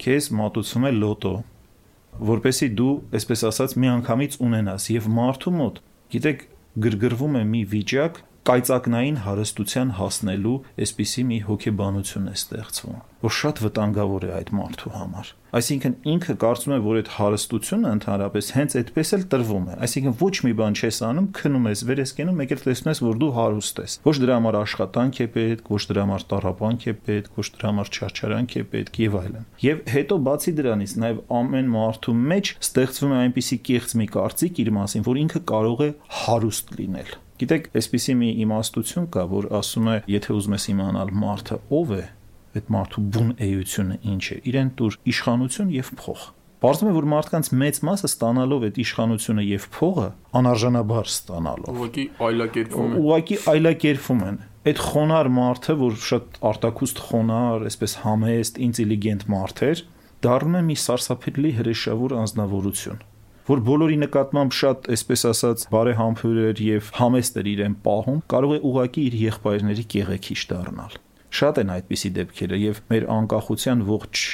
քեզ 0.00 0.28
մատուցում 0.38 0.86
է 0.88 0.92
լոտո, 0.96 1.32
որպեսի 2.32 2.68
դու, 2.78 2.92
այսպես 3.18 3.42
ասած, 3.48 3.74
մի 3.82 3.90
անգամից 3.92 4.36
ունենաս 4.46 4.86
եւ 4.92 5.08
մարդու 5.16 5.52
մոտ, 5.58 5.80
գիտեք, 6.12 6.44
գրգռվում 6.86 7.36
է 7.36 7.42
մի 7.52 7.62
վիճակ, 7.72 8.20
կայծակնային 8.42 9.18
հարստության 9.22 9.90
հասնելու 9.98 10.54
այսպիսի 10.82 11.22
մի 11.28 11.36
հոգեբանություն 11.46 12.24
է 12.26 12.32
ստեղծվում, 12.40 12.96
որ 13.22 13.34
շատ 13.38 13.60
վտանգավոր 13.62 14.24
է 14.26 14.30
այդ 14.34 14.50
մարդու 14.58 14.90
համար։ 14.96 15.30
Այսինքն 15.52 15.94
ինքը 16.10 16.34
կարծում 16.42 16.72
է, 16.74 16.78
որ 16.82 16.98
այդ 17.02 17.10
հարստությունը 17.12 17.92
ընդհանրապես 17.92 18.46
հենց 18.56 18.74
այդպես 18.80 19.12
էլ 19.14 19.24
տրվում 19.34 19.66
է։ 19.68 19.76
Այսինքն 19.86 20.16
ոչ 20.22 20.32
մի 20.42 20.52
բան 20.58 20.76
չես 20.82 20.98
անում, 21.06 21.28
քնում 21.38 21.68
ես, 21.70 21.82
վեր 21.92 22.02
ես 22.02 22.14
կենում, 22.18 22.38
մեկ 22.42 22.54
էլ 22.56 22.62
տեսնում 22.66 22.90
ես, 22.92 23.02
որ 23.06 23.18
դու 23.22 23.30
հարուստ 23.36 23.82
ես։ 23.82 23.96
Ոչ 24.08 24.16
դրա 24.22 24.38
համար 24.40 24.58
աշխատանք 24.62 25.20
է 25.22 25.26
պետք, 25.36 25.70
ոչ 25.76 25.82
դրա 25.92 26.06
համար 26.08 26.24
տառապանք 26.32 26.86
է 26.88 26.94
պետք, 27.12 27.36
ոչ 27.36 27.46
դրա 27.52 27.72
համար 27.72 27.92
չարչարանք 27.92 28.56
է 28.56 28.64
պետք 28.72 29.02
եւ 29.02 29.18
այլն։ 29.22 29.44
Եվ 29.62 29.82
հետո 29.92 30.18
բացի 30.32 30.54
դրանից 30.56 30.96
նաեւ 31.04 31.20
ամեն 31.42 31.68
մարդու 31.76 32.16
մեջ 32.32 32.54
ստեղծվում 32.64 33.12
է 33.12 33.20
այնպիսի 33.22 33.60
կեղծ 33.68 33.98
մի 34.00 34.08
կարծիք 34.16 34.62
իր 34.64 34.72
մասին, 34.80 35.06
որ 35.12 35.22
ինքը 35.26 35.44
կարող 35.52 35.84
է 35.84 35.90
հարուստ 36.22 36.74
լինել 36.80 37.12
Գիտեք, 37.42 37.64
այսպիսի 37.74 38.14
մի 38.20 38.26
իմաստություն 38.44 39.06
կա, 39.10 39.22
որ 39.32 39.46
ասում 39.58 39.88
է, 39.90 39.94
եթե 40.12 40.34
ուզում 40.36 40.52
ես 40.54 40.66
իմանալ 40.72 41.08
մարդը 41.22 41.56
ով 41.74 41.88
է, 41.96 42.04
այդ 42.52 42.70
մարդու 42.74 43.02
բուն 43.16 43.32
էությունը 43.46 43.96
ինչ 44.12 44.22
է, 44.22 44.36
իրեն 44.52 44.70
դուր 44.78 44.98
իշխանություն 45.12 45.72
եւ 45.74 45.90
փող։ 45.98 46.26
Պարզվում 46.62 46.90
է, 46.92 46.94
որ 46.94 47.08
մարդկանց 47.10 47.50
մեծ 47.58 47.80
մասը 47.88 48.08
ստանալով 48.12 48.66
այդ 48.68 48.76
իշխանությունը 48.82 49.44
եւ 49.48 49.64
փողը 49.74 50.08
անարժանաբար 50.38 51.08
ստանալով։ 51.10 51.72
Ուղղակի 51.72 52.04
այլակերպվում 52.28 52.92
են։ 52.92 53.00
Ուղղակի 53.02 53.38
այլակերպվում 53.52 54.22
են 54.30 54.38
այդ 54.62 54.82
խոնար 54.86 55.30
մարդը, 55.42 55.76
որ 55.82 55.96
շատ 56.06 56.38
արտակուստ 56.52 57.02
խոնար, 57.10 57.66
այսպես 57.72 57.96
համեստ, 58.06 58.60
ինտելիգենտ 58.70 59.26
մարդ 59.34 59.64
էր, 59.72 59.82
դառնում 60.22 60.60
է 60.62 60.66
մի 60.70 60.76
սարսափելի 60.86 61.56
հրեշավոր 61.58 62.14
անznավորություն 62.22 63.02
որ 63.48 63.62
բոլորի 63.66 63.96
նկատմամբ 64.02 64.54
շատ, 64.58 64.84
այսպես 64.94 65.24
ասած, 65.32 65.64
բարեհամբույր 65.72 66.38
էր 66.52 66.62
եւ 66.66 66.90
համեստ 66.98 67.40
էր 67.42 67.48
իրեն 67.52 67.74
պահում, 67.86 68.20
կարող 68.32 68.54
է 68.54 68.60
ուղակի 68.70 69.06
իր 69.08 69.16
եղբայրների 69.22 69.86
կեղեքիչ 69.96 70.38
դառնալ։ 70.52 70.96
Շատ 71.32 71.60
են 71.62 71.74
այդպիսի 71.78 72.12
դեպքերը 72.20 72.62
եւ 72.62 72.80
մեր 72.92 73.08
անկախության 73.16 73.84
ողջ 73.88 74.24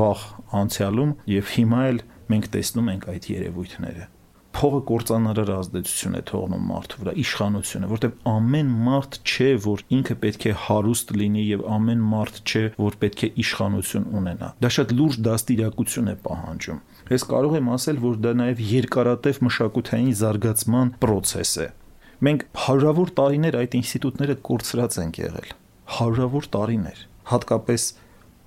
վաղ 0.00 0.26
անցյալում 0.64 1.16
եւ 1.36 1.54
հիմա 1.56 1.86
էլ 1.92 2.04
մենք 2.32 2.52
տեսնում 2.56 2.92
ենք 2.96 3.10
այդ 3.12 3.32
երևույթները 3.36 4.06
փողը 4.56 4.78
կործանարար 4.88 5.50
ազդեցություն 5.52 6.14
է 6.16 6.20
թողնում 6.30 6.68
մարդու 6.70 7.00
վրա, 7.02 7.12
իշխանությունը, 7.22 7.88
որտեղ 7.90 8.12
ամեն 8.30 8.68
մարդ 8.86 9.18
չէ, 9.26 9.48
որ 9.66 9.82
ինքը 9.96 10.16
պետք 10.22 10.46
է 10.46 10.52
հարուստ 10.62 11.12
լինի 11.20 11.42
եւ 11.46 11.64
ամեն 11.76 12.06
մարդ 12.12 12.38
չէ, 12.46 12.62
որ 12.80 12.96
պետք 13.02 13.24
է 13.26 13.30
իշխանություն 13.44 14.06
ունենա։ 14.20 14.48
Դա 14.64 14.70
շատ 14.76 14.94
լուրջ 14.96 15.18
դաստիարակություն 15.26 16.08
է 16.08 16.16
պահանջում։ 16.24 16.80
Ես 17.16 17.26
կարող 17.36 17.58
եմ 17.60 17.68
ասել, 17.76 18.00
որ 18.06 18.16
դա 18.24 18.32
նաեւ 18.40 18.64
երկարատև 18.70 19.42
մշակութային 19.46 20.16
զարգացման 20.22 20.94
process 21.04 21.52
է։ 21.60 21.68
Մենք 22.16 22.48
հարյուրավոր 22.64 23.12
տարիներ 23.20 23.60
այդ 23.60 23.76
ինստիտուտները 23.76 24.38
կորցրած 24.48 24.98
ենք 25.04 25.20
եղել։ 25.26 25.52
Հարյուրավոր 26.00 26.50
տարիներ, 26.56 27.04
հատկապես 27.36 27.86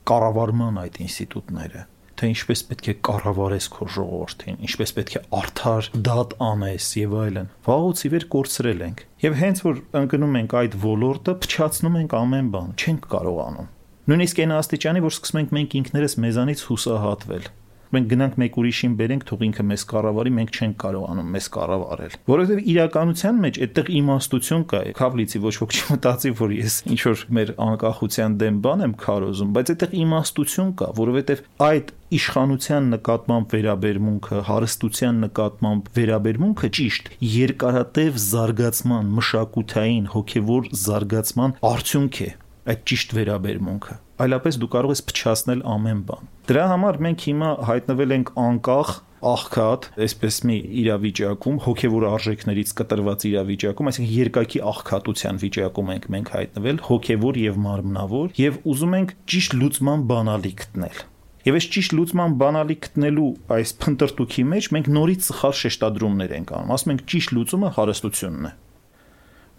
կառավարման 0.09 0.83
այդ 0.89 1.01
ինստիտուտները 1.05 1.85
թե 2.19 2.29
ինչպես 2.33 2.63
պետք 2.69 2.89
է 2.89 2.95
կառավարես 3.07 3.67
քո 3.75 3.87
ժողովրդին, 3.95 4.59
ինչպես 4.67 4.93
պետք 4.99 5.15
է 5.19 5.21
արդար 5.39 5.89
դատ 6.09 6.35
անես 6.49 6.89
եւ 6.99 7.15
այլն։ 7.23 7.51
Վաղուց 7.69 8.03
ի 8.03 8.11
վեր 8.13 8.25
կորցրել 8.35 8.83
ենք։ 8.89 9.03
Եվ 9.23 9.37
հենց 9.39 9.63
որ 9.69 9.81
ընկնում 10.03 10.37
ենք 10.39 10.57
այդ 10.59 10.77
ոլորտը, 10.83 11.37
փչացնում 11.45 11.99
ենք 12.03 12.17
ամեն 12.19 12.51
բան, 12.55 12.75
չենք 12.79 13.07
կարողանում։ 13.15 13.71
Նույնիսկ 14.09 14.43
այն 14.43 14.53
աստիճանի, 14.59 15.01
որ 15.05 15.13
սկսում 15.15 15.39
ենք 15.39 15.55
մենք 15.59 15.73
ինքներս 15.79 16.15
մեզանից 16.23 16.61
հուսահատվել 16.69 17.49
մենք 17.95 18.09
գնանք 18.13 18.35
մեկ 18.41 18.57
ուրիշին 18.59 18.95
բերենք, 18.99 19.23
թող 19.29 19.43
ինքը 19.49 19.63
մեզ 19.69 19.83
կառավարի, 19.89 20.33
մենք 20.39 20.57
չենք 20.59 20.75
կարողանում 20.83 21.29
մեզ 21.35 21.47
կառավարել։ 21.55 22.17
Որովհետև 22.29 22.67
իրականության 22.73 23.39
մեջ 23.45 23.59
այդտեղ 23.65 23.91
իմաստություն 23.99 24.65
կա։ 24.69 24.81
Քավլիցի 24.99 25.41
ոչ 25.45 25.53
ոք 25.59 25.75
չմտածի, 25.79 26.33
որ 26.39 26.53
ես 26.59 26.75
ինչ 26.89 26.99
որ 27.09 27.23
մեր 27.39 27.53
անկախության 27.69 28.37
դեմ 28.39 28.59
բան 28.65 28.83
եմ 28.85 28.93
քարոզում, 29.03 29.53
բայց 29.57 29.71
այդտեղ 29.73 29.95
իմաստություն 29.99 30.73
կա, 30.79 30.89
որովհետև 30.99 31.43
այդ 31.69 31.93
իշխանության 32.09 32.87
նկատմամբ 32.89 33.53
վերաբերմունքը, 33.53 34.39
հարստության 34.49 35.19
նկատմամբ 35.29 35.89
վերաբերմունքը 35.99 36.69
ճիշտ 36.79 37.11
երկարատև 37.29 38.19
զարգացման, 38.25 39.13
մշակութային, 39.19 40.11
հոգևոր 40.15 40.69
զարգացման 40.89 41.57
արդյունք 41.69 42.21
է 42.25 42.29
այդ 42.69 42.81
ճիշտ 42.89 43.13
վերաբերմունքը 43.17 43.95
այլապես 44.19 44.57
դու 44.61 44.69
կարող 44.73 44.91
ես 44.93 45.01
փչացնել 45.09 45.61
ամեն 45.73 46.01
բան 46.09 46.27
դրա 46.49 46.65
համար 46.73 46.99
մենք 47.05 47.23
հիմա 47.29 47.49
հայտնվել 47.69 48.13
ենք 48.19 48.29
անկախ 48.41 48.91
աղքատ, 49.29 49.87
այսպես 50.05 50.35
մի 50.47 50.55
իրավիճակում, 50.79 51.57
հոգևոր 51.65 52.05
արժեքներից 52.09 52.71
կտրված 52.79 53.25
իրավիճակում, 53.29 53.89
այսինքն 53.91 54.13
երկակի 54.15 54.61
աղքատության 54.71 55.41
վիճակում 55.43 55.91
ենք 55.95 56.07
մենք 56.15 56.31
հայտնվել, 56.35 56.79
հոգևոր 56.87 57.39
եւ 57.43 57.59
մարմնավոր, 57.65 58.31
եւ 58.39 58.61
ուզում 58.73 58.95
ենք 58.99 59.13
ճիշտ 59.33 59.57
լուծման 59.59 60.07
բանալի 60.13 60.53
գտնել։ 60.63 61.03
Եվ 61.49 61.59
այս 61.59 61.67
ճիշտ 61.75 61.93
լուծման 61.99 62.33
բանալի 62.39 62.75
գտնելու 62.85 63.29
այս 63.59 63.75
փնտրտուքի 63.83 64.43
մեջ 64.53 64.71
մենք 64.75 64.89
նորից 64.95 65.29
սխալ 65.29 65.53
շեշտադրումներ 65.59 66.33
ենք 66.39 66.51
անում։ 66.59 66.73
Ասում 66.75 66.93
ենք 66.95 67.05
ճիշտ 67.13 67.35
լուծումը 67.39 67.71
հարստությունն 67.79 68.49
է 68.49 68.51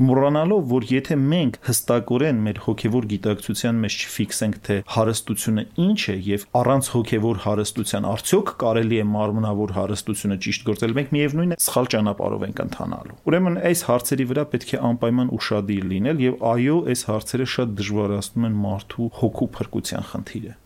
մոռանալով, 0.00 0.62
որ 0.70 0.86
եթե 0.90 1.16
մենք 1.20 1.56
հստակորեն 1.66 2.38
մեր 2.46 2.60
հոգևոր 2.64 3.06
գիտակցության 3.10 3.80
մեջ 3.84 3.96
չֆիքսենք, 4.00 4.56
թե 4.66 4.76
հարստությունը 4.94 5.64
ինչ 5.84 6.00
է 6.00 6.16
եւ 6.30 6.46
առանց 6.60 6.88
հոգևոր 6.94 7.42
հարստության 7.44 8.08
արդյոք 8.10 8.52
կարելի 8.64 9.00
է 9.00 9.04
մարմնավոր 9.10 9.74
հարստությունը 9.76 10.38
ճիշտ 10.46 10.64
գործել, 10.70 10.96
մենք 11.00 11.12
միևնույն 11.20 11.52
է 11.52 11.60
սխալ 11.60 11.90
ճանապարհով 11.94 12.46
ենք 12.48 12.64
ընթանալու։ 12.64 13.20
Ուրեմն 13.28 13.60
այս 13.70 13.84
հարցերի 13.90 14.26
վրա 14.30 14.44
պետք 14.56 14.72
է 14.72 14.82
անպայման 14.90 15.32
ուշադիր 15.36 15.84
լինել 15.92 16.24
եւ 16.24 16.42
այո, 16.54 16.80
այս 16.90 17.06
հարցերը 17.10 17.48
շատ 17.60 17.76
դժվարացնում 17.80 18.48
են 18.50 18.58
մարդու 18.64 19.12
հոգու 19.20 19.52
փրկության 19.60 20.10
խնդիրը։ 20.14 20.58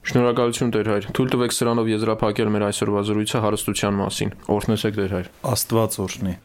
Շնորհակալություն 0.00 0.70
Տեր 0.74 0.88
հայր։ 0.90 1.08
Թույլ 1.12 1.32
տվեք 1.36 1.54
սրանով 1.60 1.90
եզրափակել 1.92 2.52
մեր 2.56 2.64
այսօրվա 2.70 3.02
զրույցը 3.10 3.42
հարստության 3.44 3.98
մասին։ 4.00 4.36
Օրհնեցեք 4.56 4.96
Տեր 4.96 5.18
հայր։ 5.20 5.34
Աստված 5.50 5.98
օրհնի։ 6.08 6.38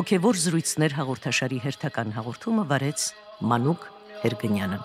Հոգևոր 0.00 0.38
զրույցներ 0.40 0.94
հաղորդաշարի 0.96 1.58
հերթական 1.60 2.14
հաղորդումը 2.16 2.62
վարեց 2.70 3.04
Մանուկ 3.50 3.84
Հերգնյանը։ 4.22 4.78